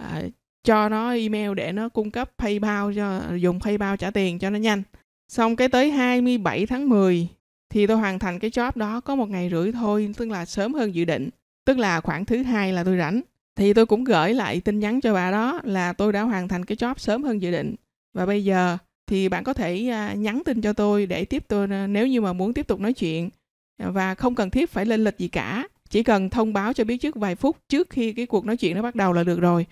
uh, 0.04 0.24
cho 0.64 0.90
nó 0.90 1.14
email 1.14 1.54
để 1.54 1.72
nó 1.72 1.90
cung 1.90 2.12
cấp 2.12 2.32
PayPal 2.38 2.96
cho 2.96 3.22
dùng 3.36 3.60
PayPal 3.60 3.96
trả 3.98 4.12
tiền 4.12 4.40
cho 4.40 4.50
nó 4.50 4.60
nhanh. 4.60 4.84
Xong 5.28 5.56
cái 5.56 5.70
tới 5.70 5.92
27 5.92 6.66
tháng 6.66 6.90
10 6.90 7.28
thì 7.70 7.88
tôi 7.88 7.98
hoàn 7.98 8.20
thành 8.20 8.40
cái 8.40 8.52
job 8.52 8.72
đó 8.76 9.00
có 9.00 9.16
một 9.16 9.30
ngày 9.30 9.50
rưỡi 9.50 9.72
thôi, 9.72 10.14
tức 10.18 10.30
là 10.30 10.46
sớm 10.46 10.74
hơn 10.74 10.96
dự 10.96 11.06
định. 11.06 11.30
Tức 11.66 11.78
là 11.78 12.02
khoảng 12.02 12.26
thứ 12.26 12.44
hai 12.44 12.74
là 12.74 12.84
tôi 12.84 12.98
rảnh. 12.98 13.22
Thì 13.56 13.74
tôi 13.74 13.86
cũng 13.86 14.04
gửi 14.04 14.34
lại 14.34 14.62
tin 14.62 14.80
nhắn 14.80 15.02
cho 15.02 15.14
bà 15.14 15.32
đó 15.32 15.62
là 15.64 15.94
tôi 15.94 16.14
đã 16.14 16.22
hoàn 16.22 16.48
thành 16.48 16.66
cái 16.66 16.76
job 16.76 16.94
sớm 16.98 17.24
hơn 17.24 17.42
dự 17.42 17.52
định. 17.52 17.76
Và 18.14 18.26
bây 18.26 18.44
giờ 18.44 18.78
thì 19.08 19.30
bạn 19.30 19.44
có 19.44 19.54
thể 19.54 19.90
à, 19.90 20.14
nhắn 20.14 20.42
tin 20.46 20.62
cho 20.62 20.74
tôi 20.74 21.06
để 21.06 21.26
tiếp 21.26 21.44
tôi 21.48 21.68
à, 21.72 21.88
nếu 21.88 22.08
như 22.08 22.22
mà 22.22 22.34
muốn 22.34 22.54
tiếp 22.54 22.68
tục 22.68 22.80
nói 22.80 22.94
chuyện 22.94 23.30
và 23.78 24.16
không 24.16 24.36
cần 24.36 24.50
thiết 24.50 24.70
phải 24.70 24.86
lên 24.86 25.04
lịch 25.04 25.18
gì 25.18 25.28
cả 25.28 25.68
chỉ 25.90 26.04
cần 26.04 26.30
thông 26.30 26.54
báo 26.54 26.74
cho 26.74 26.84
biết 26.84 26.98
trước 26.98 27.16
vài 27.16 27.36
phút 27.36 27.58
trước 27.70 27.90
khi 27.90 28.14
cái 28.14 28.26
cuộc 28.26 28.46
nói 28.46 28.58
chuyện 28.58 28.76
nó 28.76 28.82
bắt 28.82 28.96
đầu 28.96 29.14
là 29.14 29.24
được 29.24 29.40
rồi 29.40 29.66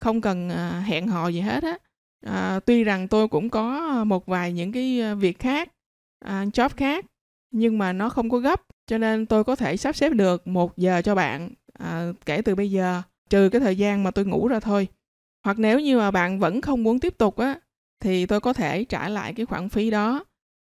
không 0.00 0.20
cần 0.20 0.48
à, 0.50 0.84
hẹn 0.86 1.06
hò 1.06 1.28
gì 1.28 1.40
hết 1.40 1.62
á 1.62 1.78
à, 2.26 2.60
tuy 2.60 2.84
rằng 2.84 3.08
tôi 3.08 3.28
cũng 3.28 3.50
có 3.50 3.88
ờ, 3.96 4.04
một 4.04 4.26
vài 4.26 4.52
những 4.52 4.72
cái 4.72 5.00
ờ, 5.00 5.14
việc 5.14 5.38
khác 5.38 5.70
à, 6.24 6.44
job 6.44 6.68
khác 6.76 7.04
nhưng 7.50 7.78
mà 7.78 7.92
nó 7.92 8.08
không 8.08 8.30
có 8.30 8.38
gấp 8.38 8.62
cho 8.86 8.98
nên 8.98 9.26
tôi 9.26 9.44
có 9.44 9.56
thể 9.56 9.76
sắp 9.76 9.96
xếp 9.96 10.12
được 10.12 10.46
một 10.46 10.76
giờ 10.76 11.02
cho 11.02 11.14
bạn 11.14 11.50
à, 11.78 12.12
kể 12.26 12.42
từ 12.42 12.54
bây 12.54 12.70
giờ 12.70 13.02
trừ 13.30 13.48
cái 13.48 13.60
thời 13.60 13.76
gian 13.76 14.04
mà 14.04 14.10
tôi 14.10 14.24
ngủ 14.24 14.48
ra 14.48 14.60
thôi 14.60 14.88
hoặc 15.44 15.58
nếu 15.58 15.80
như 15.80 15.98
mà 15.98 16.10
bạn 16.10 16.38
vẫn 16.38 16.60
không 16.60 16.82
muốn 16.82 17.00
tiếp 17.00 17.18
tục 17.18 17.36
á 17.36 17.60
thì 18.00 18.26
tôi 18.26 18.40
có 18.40 18.52
thể 18.52 18.84
trả 18.84 19.08
lại 19.08 19.32
cái 19.34 19.46
khoản 19.46 19.68
phí 19.68 19.90
đó 19.90 20.24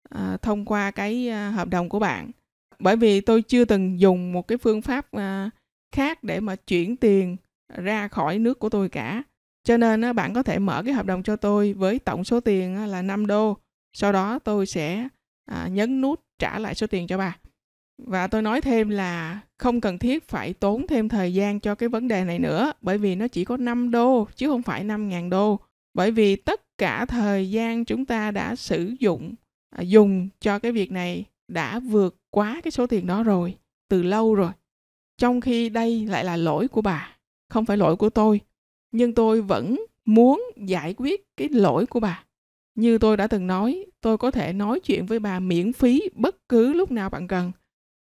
à, 0.10 0.38
thông 0.42 0.66
qua 0.66 0.92
cái 0.92 1.30
à, 1.30 1.50
hợp 1.50 1.68
đồng 1.70 1.90
của 1.90 2.00
bạn 2.00 2.32
bởi 2.80 2.96
vì 2.96 3.22
tôi 3.22 3.42
chưa 3.42 3.66
từng 3.66 4.00
dùng 4.00 4.34
một 4.34 4.48
cái 4.48 4.58
phương 4.58 4.82
pháp 4.82 5.12
à, 5.12 5.50
khác 5.92 6.24
để 6.24 6.40
mà 6.40 6.56
chuyển 6.56 6.96
tiền 6.96 7.38
ra 7.68 8.08
khỏi 8.08 8.40
nước 8.40 8.60
của 8.60 8.70
tôi 8.70 8.90
cả. 8.90 9.24
Cho 9.68 9.78
nên 9.78 10.16
bạn 10.16 10.34
có 10.34 10.44
thể 10.44 10.60
mở 10.60 10.84
cái 10.84 10.94
hợp 10.94 11.06
đồng 11.06 11.24
cho 11.24 11.36
tôi 11.36 11.74
với 11.74 12.00
tổng 12.00 12.24
số 12.24 12.40
tiền 12.40 12.88
là 12.88 13.02
5 13.02 13.28
đô. 13.28 13.58
Sau 13.94 14.12
đó 14.12 14.40
tôi 14.40 14.66
sẽ 14.66 15.08
à, 15.46 15.68
nhấn 15.68 16.02
nút 16.02 16.22
trả 16.40 16.60
lại 16.60 16.76
số 16.76 16.88
tiền 16.88 17.08
cho 17.08 17.18
bà. 17.18 17.38
và 17.98 18.28
tôi 18.28 18.42
nói 18.42 18.62
thêm 18.62 18.90
là 18.90 19.40
không 19.58 19.82
cần 19.82 19.98
thiết 19.98 20.28
phải 20.28 20.54
tốn 20.54 20.88
thêm 20.88 21.10
thời 21.10 21.34
gian 21.34 21.60
cho 21.60 21.76
cái 21.76 21.90
vấn 21.90 22.08
đề 22.08 22.24
này 22.24 22.40
nữa 22.40 22.74
bởi 22.82 22.98
vì 22.98 23.16
nó 23.16 23.28
chỉ 23.28 23.46
có 23.46 23.58
5 23.58 23.92
đô 23.92 24.28
chứ 24.36 24.48
không 24.48 24.62
phải 24.62 24.84
5.000 24.84 25.30
đô. 25.30 25.60
Bởi 25.94 26.12
vì 26.12 26.36
tất 26.36 26.78
cả 26.78 27.06
thời 27.06 27.52
gian 27.52 27.86
chúng 27.86 28.06
ta 28.06 28.32
đã 28.32 28.56
sử 28.56 28.94
dụng 29.00 29.34
à, 29.70 29.82
dùng 29.82 30.30
cho 30.40 30.60
cái 30.60 30.72
việc 30.72 30.92
này 30.92 31.26
đã 31.48 31.80
vượt 31.80 32.16
quá 32.30 32.62
cái 32.64 32.72
số 32.72 32.88
tiền 32.88 33.08
đó 33.08 33.24
rồi, 33.24 33.58
từ 33.90 34.04
lâu 34.04 34.36
rồi. 34.36 34.52
Trong 35.18 35.42
khi 35.42 35.70
đây 35.70 36.06
lại 36.06 36.24
là 36.24 36.36
lỗi 36.38 36.68
của 36.68 36.82
bà, 36.82 37.18
không 37.50 37.66
phải 37.66 37.78
lỗi 37.78 37.96
của 37.96 38.10
tôi. 38.10 38.42
Nhưng 38.92 39.14
tôi 39.14 39.42
vẫn 39.42 39.86
muốn 40.06 40.44
giải 40.58 40.94
quyết 40.98 41.26
cái 41.38 41.50
lỗi 41.50 41.86
của 41.86 42.00
bà. 42.00 42.24
Như 42.76 42.98
tôi 42.98 43.18
đã 43.18 43.28
từng 43.28 43.48
nói, 43.48 43.86
tôi 44.02 44.18
có 44.18 44.32
thể 44.32 44.54
nói 44.54 44.80
chuyện 44.80 45.06
với 45.06 45.20
bà 45.20 45.40
miễn 45.40 45.74
phí 45.74 46.10
bất 46.16 46.50
cứ 46.50 46.74
lúc 46.74 46.92
nào 46.92 47.10
bạn 47.10 47.28
cần 47.28 47.52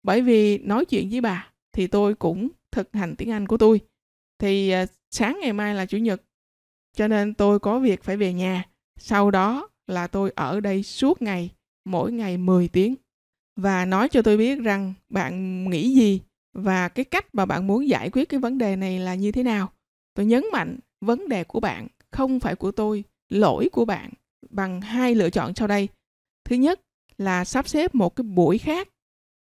bởi 0.03 0.21
vì 0.21 0.57
nói 0.57 0.85
chuyện 0.85 1.09
với 1.09 1.21
bà 1.21 1.51
thì 1.73 1.87
tôi 1.87 2.15
cũng 2.15 2.47
thực 2.71 2.89
hành 2.93 3.15
tiếng 3.15 3.31
Anh 3.31 3.47
của 3.47 3.57
tôi. 3.57 3.79
Thì 4.39 4.69
à, 4.69 4.85
sáng 5.11 5.39
ngày 5.41 5.53
mai 5.53 5.75
là 5.75 5.85
chủ 5.85 5.97
nhật, 5.97 6.21
cho 6.95 7.07
nên 7.07 7.33
tôi 7.33 7.59
có 7.59 7.79
việc 7.79 8.03
phải 8.03 8.17
về 8.17 8.33
nhà. 8.33 8.65
Sau 8.99 9.31
đó 9.31 9.69
là 9.87 10.07
tôi 10.07 10.31
ở 10.35 10.59
đây 10.59 10.83
suốt 10.83 11.21
ngày, 11.21 11.49
mỗi 11.85 12.11
ngày 12.11 12.37
10 12.37 12.67
tiếng. 12.67 12.95
Và 13.55 13.85
nói 13.85 14.09
cho 14.09 14.21
tôi 14.21 14.37
biết 14.37 14.59
rằng 14.59 14.93
bạn 15.09 15.63
nghĩ 15.69 15.95
gì 15.95 16.21
và 16.53 16.89
cái 16.89 17.05
cách 17.05 17.35
mà 17.35 17.45
bạn 17.45 17.67
muốn 17.67 17.87
giải 17.87 18.09
quyết 18.09 18.29
cái 18.29 18.39
vấn 18.39 18.57
đề 18.57 18.75
này 18.75 18.99
là 18.99 19.15
như 19.15 19.31
thế 19.31 19.43
nào. 19.43 19.71
Tôi 20.13 20.25
nhấn 20.25 20.43
mạnh 20.51 20.79
vấn 21.01 21.29
đề 21.29 21.43
của 21.43 21.59
bạn 21.59 21.87
không 22.11 22.39
phải 22.39 22.55
của 22.55 22.71
tôi, 22.71 23.03
lỗi 23.29 23.69
của 23.71 23.85
bạn 23.85 24.11
bằng 24.49 24.81
hai 24.81 25.15
lựa 25.15 25.29
chọn 25.29 25.55
sau 25.55 25.67
đây. 25.67 25.87
Thứ 26.45 26.55
nhất 26.55 26.81
là 27.17 27.45
sắp 27.45 27.67
xếp 27.67 27.95
một 27.95 28.15
cái 28.15 28.23
buổi 28.23 28.57
khác 28.57 28.87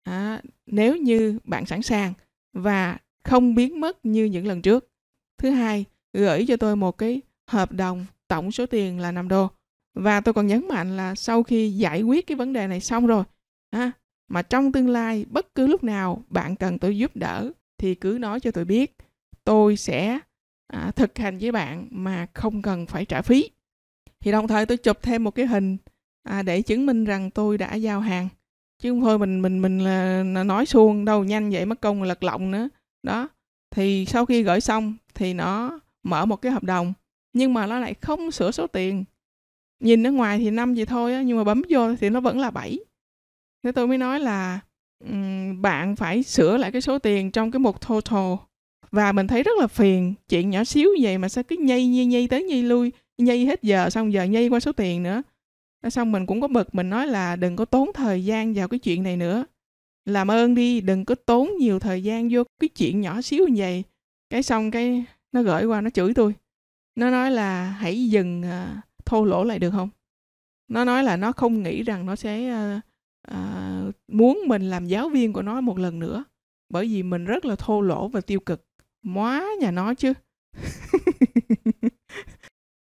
à, 0.08 0.42
nếu 0.66 0.98
như 0.98 1.40
bạn 1.44 1.66
sẵn 1.66 1.82
sàng 1.82 2.14
và 2.54 2.98
không 3.24 3.56
biến 3.56 3.80
mất 3.80 4.06
như 4.06 4.26
những 4.26 4.48
lần 4.48 4.62
trước. 4.62 4.92
Thứ 5.38 5.50
hai, 5.50 5.86
gửi 6.14 6.46
cho 6.48 6.58
tôi 6.58 6.76
một 6.76 6.98
cái 6.98 7.22
hợp 7.48 7.72
đồng 7.72 8.06
tổng 8.28 8.52
số 8.52 8.66
tiền 8.66 9.00
là 9.00 9.12
5 9.12 9.28
đô. 9.28 9.50
Và 9.94 10.22
tôi 10.22 10.34
còn 10.34 10.48
nhấn 10.48 10.68
mạnh 10.68 10.98
là 10.98 11.16
sau 11.16 11.44
khi 11.44 11.72
giải 11.72 12.02
quyết 12.02 12.28
cái 12.28 12.36
vấn 12.38 12.54
đề 12.54 12.68
này 12.68 12.80
xong 12.80 13.08
rồi, 13.08 13.24
à, 13.70 13.92
mà 14.28 14.42
trong 14.42 14.72
tương 14.72 14.90
lai 14.90 15.26
bất 15.30 15.56
cứ 15.56 15.68
lúc 15.68 15.84
nào 15.84 16.24
bạn 16.30 16.56
cần 16.56 16.80
tôi 16.80 16.98
giúp 16.98 17.16
đỡ 17.16 17.52
thì 17.78 17.96
cứ 17.96 18.18
nói 18.22 18.40
cho 18.40 18.52
tôi 18.52 18.66
biết. 18.66 18.96
Tôi 19.44 19.78
sẽ 19.78 20.20
à, 20.68 20.92
thực 20.92 21.18
hành 21.18 21.38
với 21.38 21.52
bạn 21.52 21.88
mà 21.92 22.28
không 22.34 22.62
cần 22.62 22.86
phải 22.86 23.06
trả 23.06 23.22
phí. 23.22 23.50
Thì 24.20 24.32
đồng 24.32 24.48
thời 24.48 24.66
tôi 24.66 24.78
chụp 24.78 25.02
thêm 25.02 25.24
một 25.24 25.32
cái 25.32 25.46
hình 25.46 25.78
à, 26.24 26.42
để 26.42 26.62
chứng 26.62 26.86
minh 26.86 27.06
rằng 27.06 27.32
tôi 27.32 27.58
đã 27.58 27.76
giao 27.76 28.00
hàng. 28.00 28.30
Chứ 28.80 28.92
không 28.92 29.02
thôi 29.02 29.18
mình 29.18 29.42
mình 29.42 29.62
mình 29.62 29.80
là 29.80 30.24
nói 30.24 30.66
suông 30.66 31.06
đâu 31.06 31.24
nhanh 31.24 31.50
vậy 31.50 31.66
mất 31.66 31.82
công 31.82 32.04
lật 32.04 32.24
lọng 32.24 32.52
nữa. 32.52 32.70
Đó 33.04 33.30
thì 33.72 34.06
sau 34.06 34.26
khi 34.26 34.44
gửi 34.44 34.62
xong 34.62 34.94
thì 35.16 35.34
nó 35.34 35.80
mở 36.04 36.26
một 36.26 36.36
cái 36.36 36.52
hợp 36.52 36.64
đồng. 36.64 36.94
Nhưng 37.34 37.54
mà 37.54 37.66
nó 37.66 37.80
lại 37.80 37.94
không 37.94 38.32
sửa 38.32 38.52
số 38.52 38.68
tiền. 38.68 39.04
Nhìn 39.80 40.08
ở 40.08 40.12
ngoài 40.12 40.40
thì 40.40 40.50
năm 40.52 40.74
gì 40.74 40.86
thôi 40.86 41.14
á 41.14 41.22
nhưng 41.22 41.38
mà 41.38 41.44
bấm 41.44 41.62
vô 41.70 41.96
thì 41.96 42.10
nó 42.10 42.20
vẫn 42.20 42.40
là 42.40 42.52
bảy. 42.52 42.80
Thế 43.64 43.72
tôi 43.72 43.88
mới 43.88 43.98
nói 43.98 44.20
là 44.20 44.60
um, 45.06 45.62
bạn 45.62 45.96
phải 45.96 46.24
sửa 46.24 46.58
lại 46.58 46.72
cái 46.72 46.82
số 46.82 47.00
tiền 47.00 47.32
trong 47.32 47.52
cái 47.52 47.60
mục 47.60 47.88
total 47.88 48.36
và 48.92 49.12
mình 49.12 49.28
thấy 49.28 49.44
rất 49.44 49.52
là 49.60 49.68
phiền. 49.68 50.14
Chuyện 50.30 50.50
nhỏ 50.50 50.64
xíu 50.64 50.90
vậy 51.02 51.18
mà 51.18 51.30
sao 51.30 51.44
cứ 51.44 51.56
nhây 51.60 51.88
nhây 51.88 52.06
nhây 52.06 52.28
tới 52.28 52.44
nhây 52.44 52.64
lui 52.64 52.92
nhây 53.18 53.46
hết 53.46 53.64
giờ 53.64 53.90
xong 53.90 54.14
giờ 54.14 54.24
nhây 54.24 54.50
qua 54.50 54.60
số 54.60 54.72
tiền 54.72 55.04
nữa. 55.04 55.22
Xong 55.90 56.12
mình 56.12 56.26
cũng 56.26 56.42
có 56.42 56.48
bực 56.48 56.76
mình 56.76 56.90
nói 56.90 57.08
là 57.08 57.36
đừng 57.36 57.56
có 57.56 57.66
tốn 57.66 57.90
thời 57.94 58.26
gian 58.26 58.54
vào 58.54 58.68
cái 58.68 58.80
chuyện 58.80 59.04
này 59.04 59.18
nữa. 59.18 59.46
Làm 60.06 60.32
ơn 60.32 60.56
đi 60.56 60.82
đừng 60.82 61.06
có 61.06 61.16
tốn 61.16 61.52
nhiều 61.60 61.80
thời 61.80 62.04
gian 62.04 62.28
vô 62.32 62.44
cái 62.60 62.68
chuyện 62.68 63.02
nhỏ 63.02 63.22
xíu 63.22 63.48
như 63.48 63.54
vậy. 63.58 63.84
Cái 64.30 64.44
xong 64.44 64.72
cái 64.72 65.06
nó 65.32 65.42
gửi 65.42 65.66
qua 65.66 65.82
nó 65.82 65.90
chửi 65.90 66.14
tôi. 66.14 66.34
Nó 66.96 67.10
nói 67.10 67.32
là 67.32 67.64
hãy 67.64 68.10
dừng 68.10 68.42
uh, 68.42 68.84
thô 69.06 69.26
lỗ 69.26 69.44
lại 69.44 69.60
được 69.60 69.72
không? 69.72 69.90
Nó 70.68 70.86
nói 70.86 71.04
là 71.04 71.18
nó 71.18 71.32
không 71.32 71.64
nghĩ 71.64 71.84
rằng 71.84 72.06
nó 72.06 72.16
sẽ 72.16 72.54
uh, 72.78 72.82
uh, 73.32 73.96
muốn 74.08 74.44
mình 74.48 74.70
làm 74.70 74.86
giáo 74.86 75.10
viên 75.10 75.34
của 75.34 75.42
nó 75.42 75.62
một 75.62 75.80
lần 75.80 76.00
nữa. 76.00 76.24
Bởi 76.70 76.86
vì 76.86 77.04
mình 77.04 77.26
rất 77.26 77.46
là 77.46 77.56
thô 77.56 77.82
lỗ 77.82 78.08
và 78.08 78.22
tiêu 78.22 78.40
cực 78.40 78.67
móa 79.08 79.46
nhà 79.60 79.72
nó 79.72 79.94
chứ? 79.94 80.14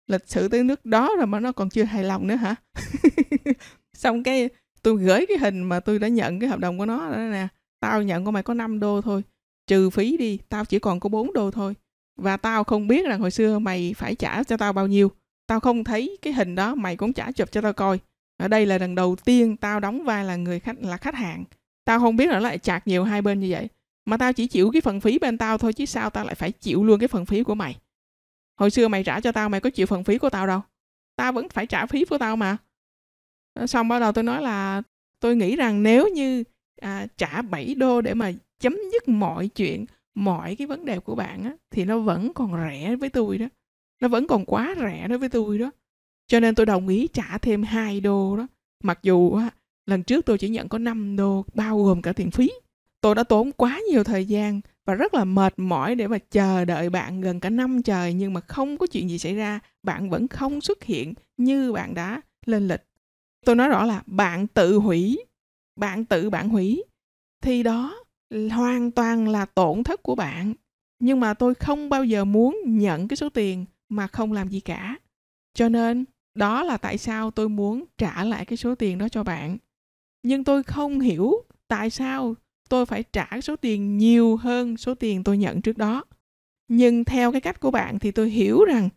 Lịch 0.06 0.28
sử 0.28 0.48
tới 0.48 0.64
nước 0.64 0.84
đó 0.84 1.10
rồi 1.16 1.26
mà 1.26 1.40
nó 1.40 1.52
còn 1.52 1.70
chưa 1.70 1.84
hài 1.84 2.04
lòng 2.04 2.26
nữa 2.26 2.34
hả? 2.34 2.54
Xong 3.94 4.22
cái 4.22 4.48
tôi 4.82 4.96
gửi 4.96 5.26
cái 5.28 5.38
hình 5.38 5.62
mà 5.62 5.80
tôi 5.80 5.98
đã 5.98 6.08
nhận 6.08 6.40
cái 6.40 6.48
hợp 6.48 6.58
đồng 6.58 6.78
của 6.78 6.86
nó 6.86 7.10
đó 7.10 7.16
nè. 7.16 7.48
Tao 7.80 8.02
nhận 8.02 8.24
của 8.24 8.30
mày 8.30 8.42
có 8.42 8.54
5 8.54 8.80
đô 8.80 9.00
thôi. 9.00 9.22
Trừ 9.66 9.90
phí 9.90 10.16
đi, 10.16 10.38
tao 10.48 10.64
chỉ 10.64 10.78
còn 10.78 11.00
có 11.00 11.08
4 11.08 11.32
đô 11.32 11.50
thôi. 11.50 11.74
Và 12.16 12.36
tao 12.36 12.64
không 12.64 12.88
biết 12.88 13.06
là 13.06 13.16
hồi 13.16 13.30
xưa 13.30 13.58
mày 13.58 13.94
phải 13.96 14.14
trả 14.14 14.44
cho 14.44 14.56
tao 14.56 14.72
bao 14.72 14.86
nhiêu. 14.86 15.10
Tao 15.46 15.60
không 15.60 15.84
thấy 15.84 16.18
cái 16.22 16.32
hình 16.32 16.54
đó, 16.54 16.74
mày 16.74 16.96
cũng 16.96 17.12
trả 17.12 17.32
chụp 17.32 17.52
cho 17.52 17.60
tao 17.60 17.72
coi. 17.72 17.98
Ở 18.36 18.48
đây 18.48 18.66
là 18.66 18.78
lần 18.78 18.94
đầu 18.94 19.16
tiên 19.24 19.56
tao 19.56 19.80
đóng 19.80 20.04
vai 20.04 20.24
là 20.24 20.36
người 20.36 20.60
khách, 20.60 20.76
là 20.80 20.96
khách 20.96 21.14
hàng. 21.14 21.44
Tao 21.84 21.98
không 21.98 22.16
biết 22.16 22.26
là 22.26 22.32
nó 22.32 22.40
lại 22.40 22.58
chạc 22.58 22.86
nhiều 22.86 23.04
hai 23.04 23.22
bên 23.22 23.40
như 23.40 23.48
vậy 23.50 23.68
mà 24.10 24.16
tao 24.16 24.32
chỉ 24.32 24.46
chịu 24.46 24.70
cái 24.70 24.80
phần 24.80 25.00
phí 25.00 25.18
bên 25.18 25.38
tao 25.38 25.58
thôi 25.58 25.72
chứ 25.72 25.86
sao 25.86 26.10
tao 26.10 26.24
lại 26.24 26.34
phải 26.34 26.52
chịu 26.52 26.84
luôn 26.84 27.00
cái 27.00 27.08
phần 27.08 27.26
phí 27.26 27.42
của 27.42 27.54
mày? 27.54 27.76
Hồi 28.56 28.70
xưa 28.70 28.88
mày 28.88 29.04
trả 29.04 29.20
cho 29.20 29.32
tao 29.32 29.48
mày 29.48 29.60
có 29.60 29.70
chịu 29.70 29.86
phần 29.86 30.04
phí 30.04 30.18
của 30.18 30.30
tao 30.30 30.46
đâu. 30.46 30.60
Tao 31.16 31.32
vẫn 31.32 31.48
phải 31.48 31.66
trả 31.66 31.86
phí 31.86 32.04
của 32.04 32.18
tao 32.18 32.36
mà. 32.36 32.56
Ờ, 33.54 33.66
xong 33.66 33.88
bắt 33.88 33.98
đầu 33.98 34.12
tôi 34.12 34.24
nói 34.24 34.42
là 34.42 34.82
tôi 35.20 35.36
nghĩ 35.36 35.56
rằng 35.56 35.82
nếu 35.82 36.08
như 36.08 36.44
à, 36.80 37.06
trả 37.16 37.42
7 37.42 37.74
đô 37.74 38.00
để 38.00 38.14
mà 38.14 38.32
chấm 38.60 38.76
dứt 38.92 39.08
mọi 39.08 39.48
chuyện 39.48 39.86
mọi 40.14 40.56
cái 40.56 40.66
vấn 40.66 40.84
đề 40.84 40.98
của 40.98 41.14
bạn 41.14 41.44
á, 41.44 41.52
thì 41.70 41.84
nó 41.84 41.98
vẫn 41.98 42.32
còn 42.34 42.52
rẻ 42.52 42.96
với 42.96 43.08
tôi 43.10 43.38
đó. 43.38 43.46
Nó 44.00 44.08
vẫn 44.08 44.26
còn 44.26 44.44
quá 44.44 44.74
rẻ 44.78 45.08
đối 45.08 45.18
với 45.18 45.28
tôi 45.28 45.58
đó. 45.58 45.70
Cho 46.26 46.40
nên 46.40 46.54
tôi 46.54 46.66
đồng 46.66 46.88
ý 46.88 47.08
trả 47.12 47.38
thêm 47.38 47.62
2 47.62 48.00
đô 48.00 48.36
đó. 48.36 48.46
Mặc 48.82 48.98
dù 49.02 49.34
á, 49.34 49.50
lần 49.86 50.02
trước 50.02 50.26
tôi 50.26 50.38
chỉ 50.38 50.48
nhận 50.48 50.68
có 50.68 50.78
5 50.78 51.16
đô 51.16 51.44
bao 51.54 51.84
gồm 51.84 52.02
cả 52.02 52.12
tiền 52.12 52.30
phí 52.30 52.50
tôi 53.00 53.14
đã 53.14 53.24
tốn 53.24 53.52
quá 53.52 53.80
nhiều 53.90 54.04
thời 54.04 54.24
gian 54.24 54.60
và 54.86 54.94
rất 54.94 55.14
là 55.14 55.24
mệt 55.24 55.54
mỏi 55.56 55.94
để 55.94 56.06
mà 56.06 56.18
chờ 56.18 56.64
đợi 56.64 56.90
bạn 56.90 57.20
gần 57.20 57.40
cả 57.40 57.50
năm 57.50 57.82
trời, 57.82 58.14
nhưng 58.14 58.32
mà 58.32 58.40
không 58.40 58.78
có 58.78 58.86
chuyện 58.86 59.10
gì 59.10 59.18
xảy 59.18 59.34
ra. 59.34 59.60
Bạn 59.82 60.10
vẫn 60.10 60.28
không 60.28 60.60
xuất 60.60 60.84
hiện 60.84 61.14
như 61.36 61.72
bạn 61.72 61.94
đã 61.94 62.20
lên 62.46 62.68
lịch. 62.68 62.82
Tôi 63.46 63.56
nói 63.56 63.68
rõ 63.68 63.84
là 63.84 64.02
bạn 64.06 64.46
tự 64.46 64.76
hủy, 64.76 65.18
bạn 65.76 66.04
tự 66.04 66.30
bạn 66.30 66.48
hủy. 66.48 66.84
Thì 67.42 67.62
đó 67.62 68.04
hoàn 68.50 68.90
toàn 68.90 69.28
là 69.28 69.44
tổn 69.44 69.84
thất 69.84 70.02
của 70.02 70.14
bạn. 70.14 70.54
Nhưng 70.98 71.20
mà 71.20 71.34
tôi 71.34 71.54
không 71.54 71.88
bao 71.88 72.04
giờ 72.04 72.24
muốn 72.24 72.60
nhận 72.64 73.08
cái 73.08 73.16
số 73.16 73.28
tiền 73.28 73.66
mà 73.88 74.06
không 74.06 74.32
làm 74.32 74.48
gì 74.48 74.60
cả. 74.60 74.98
Cho 75.54 75.68
nên 75.68 76.04
đó 76.34 76.62
là 76.62 76.76
tại 76.76 76.98
sao 76.98 77.30
tôi 77.30 77.48
muốn 77.48 77.84
trả 77.98 78.24
lại 78.24 78.44
cái 78.44 78.56
số 78.56 78.74
tiền 78.74 78.98
đó 78.98 79.08
cho 79.08 79.24
bạn. 79.24 79.58
Nhưng 80.22 80.44
tôi 80.44 80.62
không 80.62 81.00
hiểu 81.00 81.34
tại 81.68 81.90
sao 81.90 82.34
tôi 82.70 82.86
phải 82.86 83.02
trả 83.02 83.40
số 83.42 83.56
tiền 83.56 83.98
nhiều 83.98 84.36
hơn 84.36 84.76
số 84.76 84.94
tiền 84.94 85.24
tôi 85.24 85.38
nhận 85.38 85.62
trước 85.62 85.78
đó. 85.78 86.04
Nhưng 86.68 87.04
theo 87.04 87.32
cái 87.32 87.40
cách 87.40 87.60
của 87.60 87.70
bạn 87.70 87.98
thì 87.98 88.10
tôi 88.10 88.30
hiểu 88.30 88.64
rằng 88.64 88.88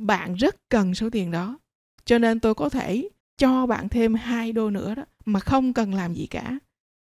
bạn 0.00 0.34
rất 0.34 0.68
cần 0.68 0.94
số 0.94 1.10
tiền 1.10 1.30
đó. 1.30 1.58
Cho 2.04 2.18
nên 2.18 2.40
tôi 2.40 2.54
có 2.54 2.68
thể 2.68 3.08
cho 3.38 3.66
bạn 3.66 3.88
thêm 3.88 4.14
hai 4.14 4.52
đô 4.52 4.70
nữa 4.70 4.94
đó, 4.94 5.04
mà 5.24 5.40
không 5.40 5.72
cần 5.72 5.94
làm 5.94 6.14
gì 6.14 6.26
cả. 6.26 6.58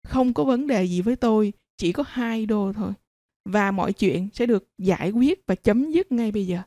Không 0.04 0.34
có 0.34 0.44
vấn 0.44 0.68
đề 0.68 0.84
gì 0.84 1.02
với 1.02 1.16
tôi, 1.16 1.54
chỉ 1.78 1.92
có 1.92 2.04
hai 2.08 2.46
đô 2.46 2.74
thôi. 2.74 2.94
Và 3.46 3.72
mọi 3.72 3.94
chuyện 3.94 4.30
sẽ 4.34 4.46
được 4.46 4.70
giải 4.78 5.12
quyết 5.12 5.48
và 5.48 5.56
chấm 5.56 5.92
dứt 5.92 6.12
ngay 6.12 6.32
bây 6.32 6.48
giờ. 6.48 6.62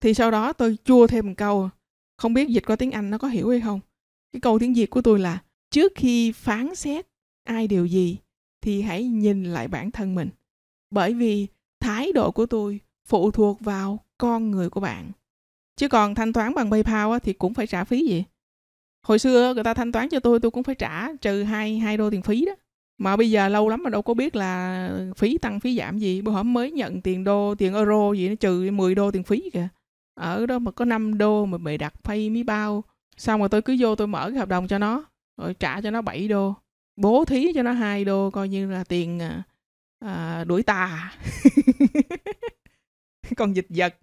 Thì 0.00 0.14
sau 0.14 0.30
đó 0.30 0.52
tôi 0.52 0.76
chua 0.84 1.06
thêm 1.06 1.26
một 1.26 1.34
câu, 1.36 1.70
không 2.16 2.34
biết 2.34 2.48
dịch 2.48 2.66
qua 2.66 2.76
tiếng 2.76 2.90
anh 2.90 3.10
nó 3.10 3.18
có 3.18 3.28
hiểu 3.28 3.50
hay 3.50 3.60
không? 3.60 3.80
Cái 4.32 4.40
câu 4.40 4.58
tiếng 4.58 4.74
việt 4.74 4.90
của 4.90 5.02
tôi 5.02 5.18
là, 5.18 5.42
trước 5.70 5.92
khi 5.94 6.32
phán 6.32 6.74
xét 6.74 7.06
ai 7.44 7.68
điều 7.68 7.86
gì 7.86 8.18
thì 8.62 8.82
hãy 8.82 9.04
nhìn 9.04 9.44
lại 9.44 9.68
bản 9.68 9.90
thân 9.90 10.14
mình. 10.14 10.28
Bởi 10.90 11.14
vì 11.14 11.46
thái 11.80 12.12
độ 12.12 12.30
của 12.30 12.46
tôi 12.46 12.80
phụ 13.08 13.30
thuộc 13.30 13.60
vào 13.60 13.98
con 14.18 14.50
người 14.50 14.70
của 14.70 14.80
bạn. 14.80 15.10
Chứ 15.76 15.88
còn 15.88 16.14
thanh 16.14 16.32
toán 16.32 16.54
bằng 16.54 16.70
paypal 16.70 17.18
thì 17.22 17.32
cũng 17.32 17.54
phải 17.54 17.66
trả 17.66 17.84
phí 17.84 18.06
gì? 18.06 18.24
Hồi 19.06 19.18
xưa 19.18 19.54
người 19.54 19.64
ta 19.64 19.74
thanh 19.74 19.92
toán 19.92 20.08
cho 20.08 20.20
tôi 20.20 20.40
tôi 20.40 20.50
cũng 20.50 20.62
phải 20.62 20.74
trả 20.74 21.12
trừ 21.16 21.42
hai 21.42 21.78
hai 21.78 21.96
đô 21.96 22.10
tiền 22.10 22.22
phí 22.22 22.44
đó. 22.44 22.52
Mà 22.98 23.16
bây 23.16 23.30
giờ 23.30 23.48
lâu 23.48 23.68
lắm 23.68 23.82
mà 23.82 23.90
đâu 23.90 24.02
có 24.02 24.14
biết 24.14 24.36
là 24.36 24.90
phí 25.16 25.38
tăng, 25.38 25.60
phí 25.60 25.78
giảm 25.78 25.98
gì. 25.98 26.22
Bữa 26.22 26.32
hổm 26.32 26.52
mới 26.52 26.70
nhận 26.70 27.00
tiền 27.00 27.24
đô, 27.24 27.54
tiền 27.54 27.74
euro 27.74 28.12
gì 28.12 28.28
nó 28.28 28.34
trừ 28.34 28.70
10 28.70 28.94
đô 28.94 29.10
tiền 29.10 29.22
phí 29.22 29.50
kìa. 29.52 29.68
Ở 30.14 30.46
đó 30.46 30.58
mà 30.58 30.70
có 30.70 30.84
5 30.84 31.18
đô 31.18 31.44
mà 31.44 31.58
bị 31.58 31.76
đặt 31.76 31.94
pay 32.04 32.30
mấy 32.30 32.42
bao, 32.42 32.84
xong 33.16 33.40
rồi 33.40 33.48
tôi 33.48 33.62
cứ 33.62 33.76
vô 33.78 33.94
tôi 33.94 34.06
mở 34.06 34.30
cái 34.30 34.38
hợp 34.38 34.48
đồng 34.48 34.68
cho 34.68 34.78
nó, 34.78 35.04
rồi 35.36 35.54
trả 35.54 35.80
cho 35.80 35.90
nó 35.90 36.02
7 36.02 36.28
đô 36.28 36.54
bố 37.00 37.24
thí 37.24 37.52
cho 37.54 37.62
nó 37.62 37.72
hai 37.72 38.04
đô 38.04 38.30
coi 38.30 38.48
như 38.48 38.70
là 38.70 38.84
tiền 38.84 39.22
à, 39.22 39.42
à 40.04 40.44
đuổi 40.44 40.62
tà. 40.62 41.12
Còn 43.36 43.52
dịch 43.52 43.66
vật. 43.68 43.94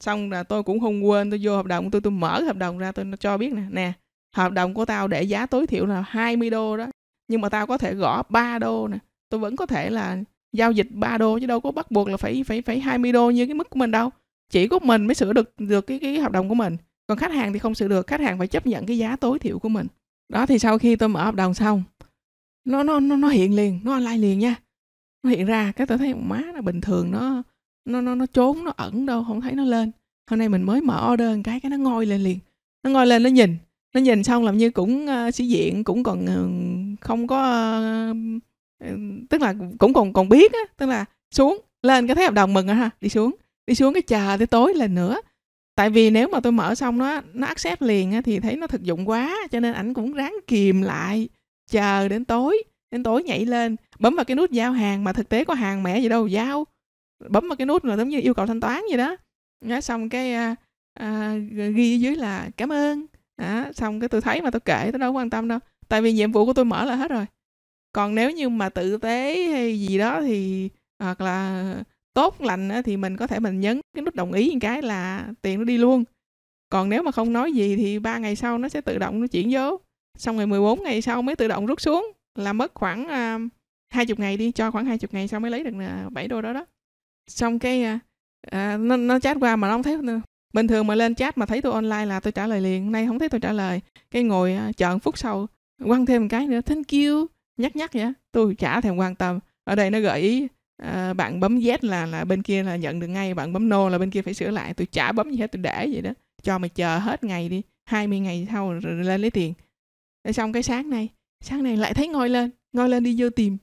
Xong 0.00 0.30
là 0.30 0.42
tôi 0.42 0.62
cũng 0.62 0.80
không 0.80 1.08
quên 1.08 1.30
tôi 1.30 1.40
vô 1.42 1.56
hợp 1.56 1.66
đồng 1.66 1.90
tôi 1.90 2.00
tôi 2.00 2.10
mở 2.10 2.42
hợp 2.42 2.56
đồng 2.56 2.78
ra 2.78 2.92
tôi 2.92 3.12
cho 3.20 3.36
biết 3.36 3.52
nè 3.52 3.62
nè 3.70 3.92
hợp 4.36 4.52
đồng 4.52 4.74
của 4.74 4.84
tao 4.84 5.08
để 5.08 5.22
giá 5.22 5.46
tối 5.46 5.66
thiểu 5.66 5.86
là 5.86 6.04
20 6.08 6.50
đô 6.50 6.76
đó 6.76 6.86
nhưng 7.28 7.40
mà 7.40 7.48
tao 7.48 7.66
có 7.66 7.78
thể 7.78 7.94
gõ 7.94 8.22
3 8.28 8.58
đô 8.58 8.88
nè. 8.88 8.98
Tôi 9.28 9.40
vẫn 9.40 9.56
có 9.56 9.66
thể 9.66 9.90
là 9.90 10.18
giao 10.52 10.72
dịch 10.72 10.88
3 10.90 11.18
đô 11.18 11.38
chứ 11.38 11.46
đâu 11.46 11.60
có 11.60 11.70
bắt 11.70 11.90
buộc 11.90 12.08
là 12.08 12.16
phải 12.16 12.44
phải 12.46 12.62
phải 12.62 12.80
20 12.80 13.12
đô 13.12 13.30
như 13.30 13.46
cái 13.46 13.54
mức 13.54 13.70
của 13.70 13.78
mình 13.78 13.90
đâu. 13.90 14.10
Chỉ 14.50 14.68
có 14.68 14.78
mình 14.78 15.06
mới 15.06 15.14
sửa 15.14 15.32
được 15.32 15.54
được 15.58 15.86
cái 15.86 15.98
cái 15.98 16.18
hợp 16.18 16.32
đồng 16.32 16.48
của 16.48 16.54
mình. 16.54 16.76
Còn 17.06 17.18
khách 17.18 17.32
hàng 17.32 17.52
thì 17.52 17.58
không 17.58 17.74
sửa 17.74 17.88
được 17.88 18.06
khách 18.06 18.20
hàng 18.20 18.38
phải 18.38 18.46
chấp 18.46 18.66
nhận 18.66 18.86
cái 18.86 18.98
giá 18.98 19.16
tối 19.16 19.38
thiểu 19.38 19.58
của 19.58 19.68
mình. 19.68 19.86
Đó 20.28 20.46
thì 20.46 20.58
sau 20.58 20.78
khi 20.78 20.96
tôi 20.96 21.08
mở 21.08 21.24
hợp 21.24 21.34
đồng 21.34 21.54
xong 21.54 21.82
nó 22.66 22.82
nó 22.82 23.00
nó 23.00 23.16
nó 23.16 23.28
hiện 23.28 23.56
liền 23.56 23.80
nó 23.84 23.92
online 23.92 24.18
liền 24.18 24.38
nha. 24.38 24.56
Nó 25.22 25.30
hiện 25.30 25.46
ra 25.46 25.72
cái 25.76 25.86
tôi 25.86 25.98
thấy 25.98 26.14
má 26.14 26.42
nó 26.54 26.60
bình 26.60 26.80
thường 26.80 27.10
nó 27.10 27.42
nó 27.84 28.00
nó 28.00 28.14
nó 28.14 28.26
trốn 28.26 28.64
nó 28.64 28.72
ẩn 28.76 29.06
đâu 29.06 29.24
không 29.24 29.40
thấy 29.40 29.52
nó 29.52 29.64
lên. 29.64 29.90
Hôm 30.30 30.38
nay 30.38 30.48
mình 30.48 30.62
mới 30.62 30.80
mở 30.80 31.10
order 31.12 31.36
một 31.36 31.42
cái 31.44 31.60
cái 31.60 31.70
nó 31.70 31.76
ngoi 31.76 32.06
lên 32.06 32.20
liền. 32.20 32.38
Nó 32.82 32.90
ngoi 32.90 33.06
lên 33.06 33.22
nó 33.22 33.30
nhìn. 33.30 33.56
Nó 33.94 34.00
nhìn 34.00 34.24
xong 34.24 34.44
làm 34.44 34.58
như 34.58 34.70
cũng 34.70 35.06
uh, 35.06 35.34
sĩ 35.34 35.46
diện 35.48 35.84
cũng 35.84 36.02
còn 36.02 36.24
uh, 36.24 37.00
không 37.00 37.26
có 37.26 37.40
uh, 38.10 38.16
tức 39.30 39.40
là 39.40 39.54
cũng 39.78 39.92
còn 39.92 40.12
còn 40.12 40.28
biết 40.28 40.52
á 40.52 40.60
tức 40.76 40.86
là 40.86 41.04
xuống 41.34 41.60
lên 41.82 42.06
cái 42.06 42.16
thấy 42.16 42.24
hợp 42.24 42.34
đồng 42.34 42.54
mừng 42.54 42.66
rồi 42.66 42.76
ha 42.76 42.90
đi 43.00 43.08
xuống. 43.08 43.34
Đi 43.66 43.74
xuống 43.74 43.94
cái 43.94 44.02
chờ 44.02 44.36
tới 44.38 44.46
tối 44.46 44.74
lên 44.74 44.94
nữa 44.94 45.20
tại 45.76 45.90
vì 45.90 46.10
nếu 46.10 46.28
mà 46.28 46.40
tôi 46.40 46.52
mở 46.52 46.74
xong 46.74 46.98
nó 46.98 47.20
nó 47.34 47.46
accept 47.46 47.82
liền 47.82 48.12
á, 48.12 48.20
thì 48.20 48.40
thấy 48.40 48.56
nó 48.56 48.66
thực 48.66 48.82
dụng 48.82 49.08
quá 49.08 49.36
cho 49.50 49.60
nên 49.60 49.74
ảnh 49.74 49.94
cũng 49.94 50.12
ráng 50.12 50.34
kìm 50.46 50.82
lại 50.82 51.28
chờ 51.70 52.08
đến 52.08 52.24
tối 52.24 52.62
đến 52.90 53.02
tối 53.02 53.22
nhảy 53.22 53.44
lên 53.44 53.76
bấm 53.98 54.16
vào 54.16 54.24
cái 54.24 54.34
nút 54.34 54.50
giao 54.50 54.72
hàng 54.72 55.04
mà 55.04 55.12
thực 55.12 55.28
tế 55.28 55.44
có 55.44 55.54
hàng 55.54 55.82
mẹ 55.82 56.00
gì 56.00 56.08
đâu 56.08 56.26
giao. 56.26 56.66
Bấm 57.28 57.48
vào 57.48 57.56
cái 57.56 57.66
nút 57.66 57.84
là 57.84 57.96
giống 57.96 58.08
như 58.08 58.20
yêu 58.20 58.34
cầu 58.34 58.46
thanh 58.46 58.60
toán 58.60 58.82
vậy 58.88 58.98
đó. 58.98 59.16
Nói 59.64 59.82
xong 59.82 60.08
cái 60.08 60.32
à, 60.32 60.54
à, 60.94 61.34
ghi 61.76 61.98
dưới 61.98 62.16
là 62.16 62.50
cảm 62.56 62.72
ơn. 62.72 63.06
À, 63.36 63.72
xong 63.74 64.00
cái 64.00 64.08
tôi 64.08 64.20
thấy 64.20 64.42
mà 64.42 64.50
tôi 64.50 64.60
kể 64.60 64.88
tôi 64.92 64.98
đâu 64.98 65.12
quan 65.12 65.30
tâm 65.30 65.48
đâu. 65.48 65.58
Tại 65.88 66.02
vì 66.02 66.12
nhiệm 66.12 66.32
vụ 66.32 66.46
của 66.46 66.52
tôi 66.52 66.64
mở 66.64 66.84
là 66.84 66.94
hết 66.94 67.10
rồi. 67.10 67.26
Còn 67.92 68.14
nếu 68.14 68.30
như 68.30 68.48
mà 68.48 68.68
tự 68.68 68.96
tế 68.96 69.46
hay 69.52 69.80
gì 69.80 69.98
đó 69.98 70.20
thì 70.20 70.68
hoặc 70.98 71.20
là 71.20 71.74
tốt 72.14 72.40
lành 72.40 72.70
thì 72.84 72.96
mình 72.96 73.16
có 73.16 73.26
thể 73.26 73.40
mình 73.40 73.60
nhấn 73.60 73.80
cái 73.94 74.02
nút 74.02 74.14
đồng 74.14 74.32
ý 74.32 74.50
một 74.50 74.58
cái 74.60 74.82
là 74.82 75.28
tiền 75.42 75.58
nó 75.58 75.64
đi 75.64 75.78
luôn. 75.78 76.04
Còn 76.68 76.88
nếu 76.88 77.02
mà 77.02 77.12
không 77.12 77.32
nói 77.32 77.52
gì 77.52 77.76
thì 77.76 77.98
ba 77.98 78.18
ngày 78.18 78.36
sau 78.36 78.58
nó 78.58 78.68
sẽ 78.68 78.80
tự 78.80 78.98
động 78.98 79.20
nó 79.20 79.26
chuyển 79.26 79.48
vô 79.52 79.80
xong 80.18 80.36
rồi 80.36 80.46
14 80.46 80.82
ngày 80.82 81.02
sau 81.02 81.22
mới 81.22 81.36
tự 81.36 81.48
động 81.48 81.66
rút 81.66 81.80
xuống 81.80 82.12
là 82.34 82.52
mất 82.52 82.74
khoảng 82.74 83.06
à, 83.08 83.34
uh, 83.34 83.40
20 83.90 84.16
ngày 84.18 84.36
đi 84.36 84.52
cho 84.52 84.70
khoảng 84.70 84.84
20 84.86 85.08
ngày 85.12 85.28
sau 85.28 85.40
mới 85.40 85.50
lấy 85.50 85.64
được 85.64 85.74
à, 85.80 86.08
7 86.10 86.28
đô 86.28 86.42
đó 86.42 86.52
đó. 86.52 86.66
Xong 87.26 87.58
cái 87.58 87.84
uh, 87.84 88.00
uh, 88.46 88.80
nó, 88.80 88.96
nó 88.96 89.18
chat 89.18 89.36
qua 89.40 89.56
mà 89.56 89.68
nó 89.68 89.74
không 89.74 89.82
thấy 89.82 89.96
nữa. 89.96 90.20
bình 90.52 90.66
thường 90.66 90.86
mà 90.86 90.94
lên 90.94 91.14
chat 91.14 91.38
mà 91.38 91.46
thấy 91.46 91.62
tôi 91.62 91.72
online 91.72 92.06
là 92.06 92.20
tôi 92.20 92.32
trả 92.32 92.46
lời 92.46 92.60
liền 92.60 92.92
nay 92.92 93.06
không 93.06 93.18
thấy 93.18 93.28
tôi 93.28 93.40
trả 93.40 93.52
lời. 93.52 93.80
Cái 94.10 94.22
ngồi 94.22 94.58
uh, 94.68 94.76
chờ 94.76 94.98
phút 94.98 95.18
sau 95.18 95.46
quăng 95.84 96.06
thêm 96.06 96.22
một 96.22 96.28
cái 96.30 96.46
nữa 96.46 96.60
thank 96.60 96.88
you 96.88 97.26
nhắc 97.56 97.76
nhắc 97.76 97.92
vậy 97.92 98.12
tôi 98.32 98.54
chả 98.54 98.80
thèm 98.80 98.96
quan 98.96 99.14
tâm. 99.14 99.38
Ở 99.64 99.74
đây 99.74 99.90
nó 99.90 100.00
gợi 100.00 100.20
ý 100.20 100.48
à, 100.82 101.14
bạn 101.14 101.40
bấm 101.40 101.58
Z 101.58 101.78
là 101.82 102.06
là 102.06 102.24
bên 102.24 102.42
kia 102.42 102.62
là 102.62 102.76
nhận 102.76 103.00
được 103.00 103.06
ngay 103.06 103.34
bạn 103.34 103.52
bấm 103.52 103.68
No 103.68 103.88
là 103.88 103.98
bên 103.98 104.10
kia 104.10 104.22
phải 104.22 104.34
sửa 104.34 104.50
lại. 104.50 104.74
Tôi 104.74 104.86
chả 104.86 105.12
bấm 105.12 105.30
gì 105.30 105.38
hết 105.38 105.52
tôi 105.52 105.62
để 105.62 105.88
vậy 105.92 106.02
đó. 106.02 106.10
Cho 106.42 106.58
mày 106.58 106.68
chờ 106.68 106.98
hết 106.98 107.24
ngày 107.24 107.48
đi 107.48 107.62
20 107.84 108.20
ngày 108.20 108.46
sau 108.52 108.72
rồi 108.72 109.04
lên 109.04 109.20
lấy 109.20 109.30
tiền 109.30 109.54
rồi 110.26 110.32
xong 110.32 110.52
cái 110.52 110.62
sáng 110.62 110.90
nay 110.90 111.08
sáng 111.44 111.62
nay 111.62 111.76
lại 111.76 111.94
thấy 111.94 112.08
ngồi 112.08 112.28
lên 112.28 112.50
ngồi 112.72 112.88
lên 112.88 113.04
đi 113.04 113.14
vô 113.18 113.30
tìm 113.30 113.56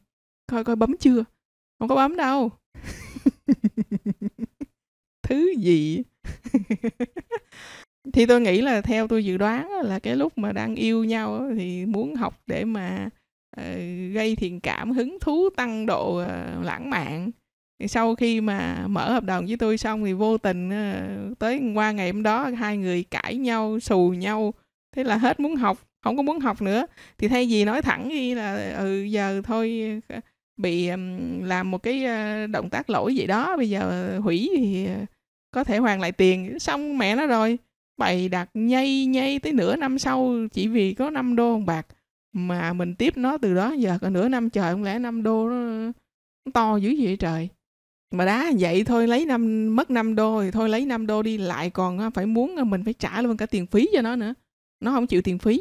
coi 0.47 0.63
coi 0.63 0.75
bấm 0.75 0.97
chưa? 0.97 1.23
Không 1.79 1.89
có 1.89 1.95
bấm 1.95 2.15
đâu. 2.15 2.51
Thứ 5.23 5.53
gì? 5.57 6.03
Thì 8.13 8.25
tôi 8.25 8.41
nghĩ 8.41 8.61
là 8.61 8.81
theo 8.81 9.07
tôi 9.07 9.25
dự 9.25 9.37
đoán 9.37 9.71
là 9.71 9.99
cái 9.99 10.15
lúc 10.15 10.37
mà 10.37 10.51
đang 10.51 10.75
yêu 10.75 11.03
nhau 11.03 11.51
thì 11.57 11.85
muốn 11.85 12.15
học 12.15 12.41
để 12.47 12.65
mà 12.65 13.09
uh, 13.59 13.65
gây 14.13 14.35
thiện 14.35 14.59
cảm 14.59 14.91
hứng 14.91 15.17
thú 15.21 15.49
tăng 15.49 15.85
độ 15.85 16.21
uh, 16.21 16.65
lãng 16.65 16.89
mạn. 16.89 17.31
Sau 17.87 18.15
khi 18.15 18.41
mà 18.41 18.87
mở 18.87 19.11
hợp 19.13 19.23
đồng 19.23 19.45
với 19.45 19.57
tôi 19.57 19.77
xong 19.77 20.05
thì 20.05 20.13
vô 20.13 20.37
tình 20.37 20.69
uh, 20.69 21.39
tới 21.39 21.61
qua 21.75 21.91
ngày 21.91 22.11
hôm 22.11 22.23
đó 22.23 22.49
hai 22.57 22.77
người 22.77 23.03
cãi 23.03 23.35
nhau 23.35 23.79
xù 23.79 24.09
nhau 24.09 24.53
thế 24.95 25.03
là 25.03 25.17
hết 25.17 25.39
muốn 25.39 25.55
học 25.55 25.92
không 26.03 26.17
có 26.17 26.23
muốn 26.23 26.39
học 26.39 26.61
nữa. 26.61 26.85
Thì 27.17 27.27
thay 27.27 27.47
vì 27.49 27.65
nói 27.65 27.81
thẳng 27.81 28.09
đi 28.09 28.33
là 28.33 28.75
ừ 28.77 29.03
giờ 29.03 29.41
thôi 29.43 29.83
ờ, 30.07 30.19
bị 30.57 30.89
làm 31.41 31.71
một 31.71 31.83
cái 31.83 32.05
ờ, 32.05 32.47
động 32.47 32.69
tác 32.69 32.89
lỗi 32.89 33.15
gì 33.15 33.27
đó, 33.27 33.57
bây 33.57 33.69
giờ 33.69 34.19
hủy 34.23 34.49
thì 34.57 34.85
ờ, 34.85 34.95
có 35.51 35.63
thể 35.63 35.77
hoàn 35.77 36.01
lại 36.01 36.11
tiền. 36.11 36.59
Xong 36.59 36.97
mẹ 36.97 37.15
nó 37.15 37.25
rồi, 37.27 37.57
bày 37.97 38.29
đặt 38.29 38.49
nhây 38.53 39.05
nhây 39.05 39.39
tới 39.39 39.53
nửa 39.53 39.75
năm 39.75 39.99
sau, 39.99 40.33
chỉ 40.53 40.67
vì 40.67 40.93
có 40.93 41.09
5 41.09 41.35
đô 41.35 41.59
bạc, 41.59 41.87
mà 42.33 42.73
mình 42.73 42.95
tiếp 42.95 43.17
nó 43.17 43.37
từ 43.37 43.55
đó 43.55 43.73
giờ 43.73 43.97
còn 44.01 44.13
nửa 44.13 44.29
năm, 44.29 44.49
trời 44.49 44.71
không 44.71 44.83
lẽ 44.83 44.99
5 44.99 45.23
đô 45.23 45.49
nó 45.49 45.91
to 46.53 46.77
dữ 46.77 46.95
vậy 47.01 47.17
trời? 47.17 47.49
Mà 48.11 48.25
đá 48.25 48.51
vậy 48.59 48.83
thôi, 48.83 49.07
lấy 49.07 49.25
năm, 49.25 49.75
mất 49.75 49.91
5 49.91 50.15
đô 50.15 50.41
thì 50.43 50.51
thôi, 50.51 50.69
lấy 50.69 50.85
5 50.85 51.07
đô 51.07 51.21
đi, 51.23 51.37
lại 51.37 51.69
còn 51.69 52.11
phải 52.11 52.25
muốn 52.25 52.55
mình 52.69 52.83
phải 52.83 52.93
trả 52.93 53.21
luôn 53.21 53.37
cả 53.37 53.45
tiền 53.45 53.67
phí 53.67 53.89
cho 53.93 54.01
nó 54.01 54.15
nữa. 54.15 54.33
Nó 54.79 54.91
không 54.91 55.07
chịu 55.07 55.21
tiền 55.21 55.39
phí 55.39 55.59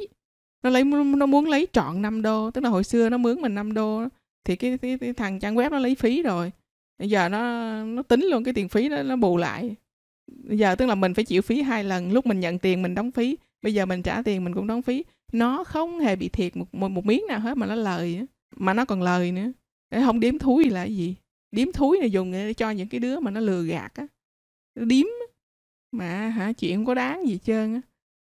nó 0.62 0.70
lấy 0.70 0.84
nó 0.84 1.26
muốn 1.26 1.48
lấy 1.48 1.66
trọn 1.72 2.02
5 2.02 2.22
đô 2.22 2.50
tức 2.50 2.64
là 2.64 2.70
hồi 2.70 2.84
xưa 2.84 3.08
nó 3.08 3.18
mướn 3.18 3.40
mình 3.40 3.54
5 3.54 3.74
đô 3.74 4.02
thì 4.44 4.56
cái, 4.56 4.78
cái, 4.78 4.98
cái 4.98 5.12
thằng 5.12 5.40
trang 5.40 5.54
web 5.54 5.70
nó 5.70 5.78
lấy 5.78 5.94
phí 5.94 6.22
rồi. 6.22 6.50
Bây 6.98 7.10
giờ 7.10 7.28
nó 7.28 7.72
nó 7.84 8.02
tính 8.02 8.20
luôn 8.20 8.44
cái 8.44 8.54
tiền 8.54 8.68
phí 8.68 8.88
đó 8.88 9.02
nó 9.02 9.16
bù 9.16 9.36
lại. 9.36 9.74
Bây 10.26 10.58
giờ 10.58 10.74
tức 10.74 10.86
là 10.86 10.94
mình 10.94 11.14
phải 11.14 11.24
chịu 11.24 11.42
phí 11.42 11.62
hai 11.62 11.84
lần 11.84 12.12
lúc 12.12 12.26
mình 12.26 12.40
nhận 12.40 12.58
tiền 12.58 12.82
mình 12.82 12.94
đóng 12.94 13.10
phí. 13.10 13.36
Bây 13.62 13.74
giờ 13.74 13.86
mình 13.86 14.02
trả 14.02 14.22
tiền 14.22 14.44
mình 14.44 14.54
cũng 14.54 14.66
đóng 14.66 14.82
phí. 14.82 15.04
Nó 15.32 15.64
không 15.64 16.00
hề 16.00 16.16
bị 16.16 16.28
thiệt 16.28 16.56
một 16.56 16.74
một, 16.74 16.88
một 16.88 17.06
miếng 17.06 17.24
nào 17.28 17.40
hết 17.40 17.56
mà 17.56 17.66
nó 17.66 17.74
lời 17.74 18.26
mà 18.56 18.74
nó 18.74 18.84
còn 18.84 19.02
lời 19.02 19.32
nữa. 19.32 19.52
Không 20.04 20.20
điếm 20.20 20.38
thúi 20.38 20.70
là 20.70 20.84
cái 20.84 20.96
gì? 20.96 21.14
Điếm 21.50 21.72
thúi 21.72 21.98
là 22.00 22.06
dùng 22.06 22.32
để 22.32 22.54
cho 22.54 22.70
những 22.70 22.88
cái 22.88 23.00
đứa 23.00 23.20
mà 23.20 23.30
nó 23.30 23.40
lừa 23.40 23.62
gạt 23.62 23.94
á. 23.94 24.06
Điếm 24.74 25.06
mà 25.92 26.28
hả 26.28 26.52
chuyện 26.52 26.76
không 26.76 26.84
có 26.84 26.94
đáng 26.94 27.28
gì 27.28 27.38
trơn 27.44 27.74
á 27.74 27.80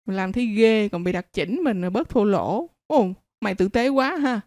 mình 0.10 0.18
làm 0.18 0.32
thấy 0.32 0.46
ghê, 0.46 0.90
còn 0.90 1.04
bị 1.04 1.12
đặt 1.12 1.34
chỉnh 1.34 1.62
mình 1.64 1.82
là 1.82 1.90
bớt 1.90 2.10
thua 2.10 2.24
lỗ. 2.24 2.70
Ồ, 2.88 3.08
mày 3.42 3.56
tử 3.56 3.68
tế 3.68 3.88
quá 3.88 4.18
ha. 4.18 4.42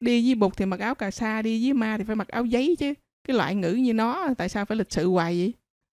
Đi 0.00 0.26
với 0.26 0.34
bục 0.34 0.56
thì 0.56 0.66
mặc 0.66 0.80
áo 0.80 0.94
cà 0.94 1.10
sa, 1.10 1.42
đi 1.42 1.64
với 1.64 1.72
ma 1.72 1.98
thì 1.98 2.04
phải 2.04 2.16
mặc 2.16 2.28
áo 2.28 2.44
giấy 2.44 2.76
chứ. 2.78 2.94
Cái 3.28 3.36
loại 3.36 3.54
ngữ 3.54 3.72
như 3.72 3.94
nó, 3.94 4.34
tại 4.38 4.48
sao 4.48 4.64
phải 4.64 4.76
lịch 4.76 4.92
sự 4.92 5.08
hoài 5.08 5.38
vậy? 5.38 5.52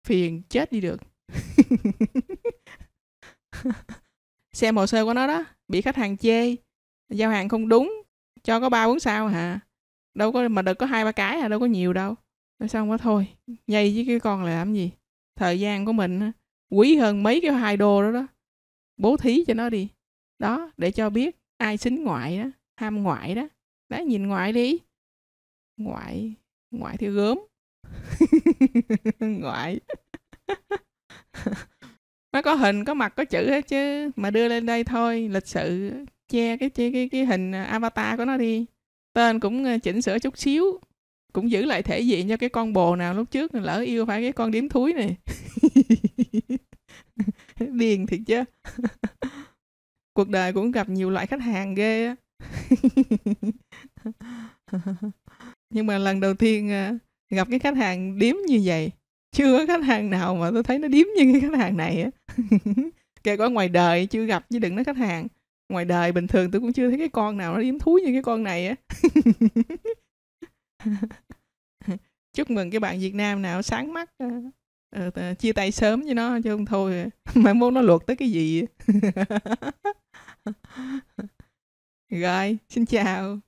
Phiền 0.08 0.42
chết 0.50 0.72
đi 0.72 0.82
được. 0.82 1.02
Xem 4.54 4.78
hồ 4.78 4.88
sơ 4.88 5.06
của 5.06 5.14
nó 5.14 5.28
đó, 5.28 5.46
bị 5.68 5.82
khách 5.82 5.96
hàng 5.96 6.18
chê. 6.18 6.56
Giao 7.10 7.32
hàng 7.32 7.50
không 7.50 7.70
đúng, 7.70 8.04
cho 8.44 8.60
có 8.60 8.70
ba 8.70 8.88
bốn 8.88 9.00
sao 9.00 9.28
hả? 9.28 9.60
Đâu 10.14 10.32
có, 10.32 10.48
mà 10.48 10.62
được 10.62 10.74
có 10.74 10.86
hai 10.86 11.06
ba 11.06 11.12
cái 11.12 11.40
à 11.40 11.48
đâu 11.48 11.60
có 11.60 11.66
nhiều 11.66 11.94
đâu. 11.94 12.16
Nói 12.60 12.70
xong 12.70 12.92
quá 12.92 12.98
thôi, 12.98 13.28
nhây 13.68 13.94
với 13.96 14.06
cái 14.08 14.20
con 14.20 14.44
là 14.44 14.56
làm 14.56 14.74
gì? 14.74 14.92
Thời 15.36 15.60
gian 15.60 15.86
của 15.86 15.94
mình 15.94 16.32
quý 16.70 16.96
hơn 16.96 17.24
mấy 17.24 17.42
cái 17.42 17.52
hai 17.52 17.78
đô 17.78 18.02
đó 18.02 18.12
đó 18.12 18.28
bố 18.98 19.18
thí 19.18 19.46
cho 19.46 19.54
nó 19.54 19.70
đi. 19.70 19.90
Đó 20.40 20.72
để 20.78 20.92
cho 20.92 21.10
biết 21.10 21.38
ai 21.58 21.78
xính 21.78 22.04
ngoại 22.04 22.38
đó 22.38 22.46
ham 22.76 23.04
ngoại 23.04 23.36
đó. 23.36 23.48
Đấy 23.90 24.06
nhìn 24.06 24.28
ngoại 24.28 24.54
đi. 24.54 24.80
Ngoại 25.78 26.34
ngoại 26.72 26.98
thì 26.98 27.10
gớm. 27.10 27.40
Ngoại. 29.20 29.80
Nó 32.32 32.42
có 32.42 32.54
hình 32.54 32.86
có 32.86 32.94
mặt 32.94 33.14
có 33.16 33.26
chữ 33.26 33.50
hết 33.50 33.68
chứ 33.68 34.12
mà 34.16 34.32
đưa 34.32 34.48
lên 34.48 34.66
đây 34.66 34.84
thôi. 34.84 35.30
Lịch 35.32 35.48
sự 35.48 35.92
che 36.28 36.58
cái 36.58 36.70
cái 36.70 36.92
cái, 36.94 37.10
cái 37.10 37.26
hình 37.26 37.52
à, 37.52 37.64
avatar 37.64 38.18
của 38.18 38.26
nó 38.26 38.38
đi. 38.38 38.66
Tên 39.14 39.40
cũng 39.40 39.66
à, 39.66 39.78
chỉnh 39.78 40.02
sửa 40.02 40.20
chút 40.20 40.38
xíu 40.38 40.80
cũng 41.34 41.52
giữ 41.52 41.66
lại 41.66 41.84
thể 41.84 42.00
diện 42.00 42.30
cho 42.30 42.38
cái 42.38 42.50
con 42.50 42.74
bồ 42.74 42.96
nào 42.96 43.14
lúc 43.14 43.32
trước 43.32 43.56
lỡ 43.56 43.80
yêu 43.80 44.06
phải 44.06 44.22
cái 44.22 44.32
con 44.32 44.52
điếm 44.52 44.70
thúi 44.70 44.94
này. 44.94 45.16
điền 47.60 48.06
thiệt 48.06 48.20
chứ. 48.28 48.44
Cuộc 50.14 50.30
đời 50.30 50.54
cũng 50.54 50.72
gặp 50.72 50.90
nhiều 50.90 51.10
loại 51.10 51.28
khách 51.28 51.42
hàng 51.42 51.76
ghê 51.76 52.06
á. 52.06 52.16
Nhưng 55.74 55.88
mà 55.88 55.98
lần 55.98 56.20
đầu 56.20 56.34
tiên 56.34 56.72
à, 56.72 56.94
gặp 57.30 57.48
cái 57.52 57.60
khách 57.60 57.78
hàng 57.78 58.20
điếm 58.20 58.36
như 58.48 58.62
vậy, 58.64 58.92
chưa 59.32 59.58
có 59.58 59.66
khách 59.66 59.84
hàng 59.84 60.10
nào 60.10 60.36
mà 60.36 60.52
tôi 60.52 60.64
thấy 60.64 60.80
nó 60.80 60.88
điếm 60.88 61.06
như 61.18 61.32
cái 61.32 61.42
khách 61.42 61.58
hàng 61.58 61.78
này 61.78 62.02
á. 62.02 62.10
Kể 63.24 63.38
cả 63.38 63.48
ngoài 63.48 63.70
đời 63.70 64.06
chưa 64.06 64.26
gặp 64.26 64.46
chứ 64.50 64.60
đừng 64.60 64.76
nói 64.76 64.84
khách 64.84 64.98
hàng. 64.98 65.28
Ngoài 65.70 65.86
đời 65.86 66.12
bình 66.12 66.28
thường 66.28 66.52
tôi 66.52 66.62
cũng 66.62 66.74
chưa 66.74 66.90
thấy 66.90 67.00
cái 67.00 67.10
con 67.10 67.38
nào 67.38 67.54
nó 67.54 67.60
điếm 67.60 67.80
thúi 67.80 68.02
như 68.02 68.12
cái 68.12 68.24
con 68.24 68.44
này 68.44 68.68
á. 68.68 68.76
Chúc 72.34 72.50
mừng 72.50 72.72
cái 72.72 72.80
bạn 72.80 73.00
việt 73.00 73.16
nam 73.16 73.42
nào 73.42 73.62
sáng 73.62 73.94
mắt 73.94 74.10
à 74.18 74.28
uh, 75.08 75.40
chia 75.40 75.54
tay 75.54 75.72
sớm 75.72 76.02
với 76.02 76.14
nó 76.14 76.40
chứ 76.44 76.50
không 76.50 76.66
thôi. 76.66 77.06
Mà 77.36 77.54
muốn 77.54 77.74
nó 77.74 77.82
luộc 77.82 78.06
tới 78.06 78.16
cái 78.16 78.32
gì? 78.32 78.64
Rồi 82.10 82.58
xin 82.70 82.86
chào. 82.86 83.40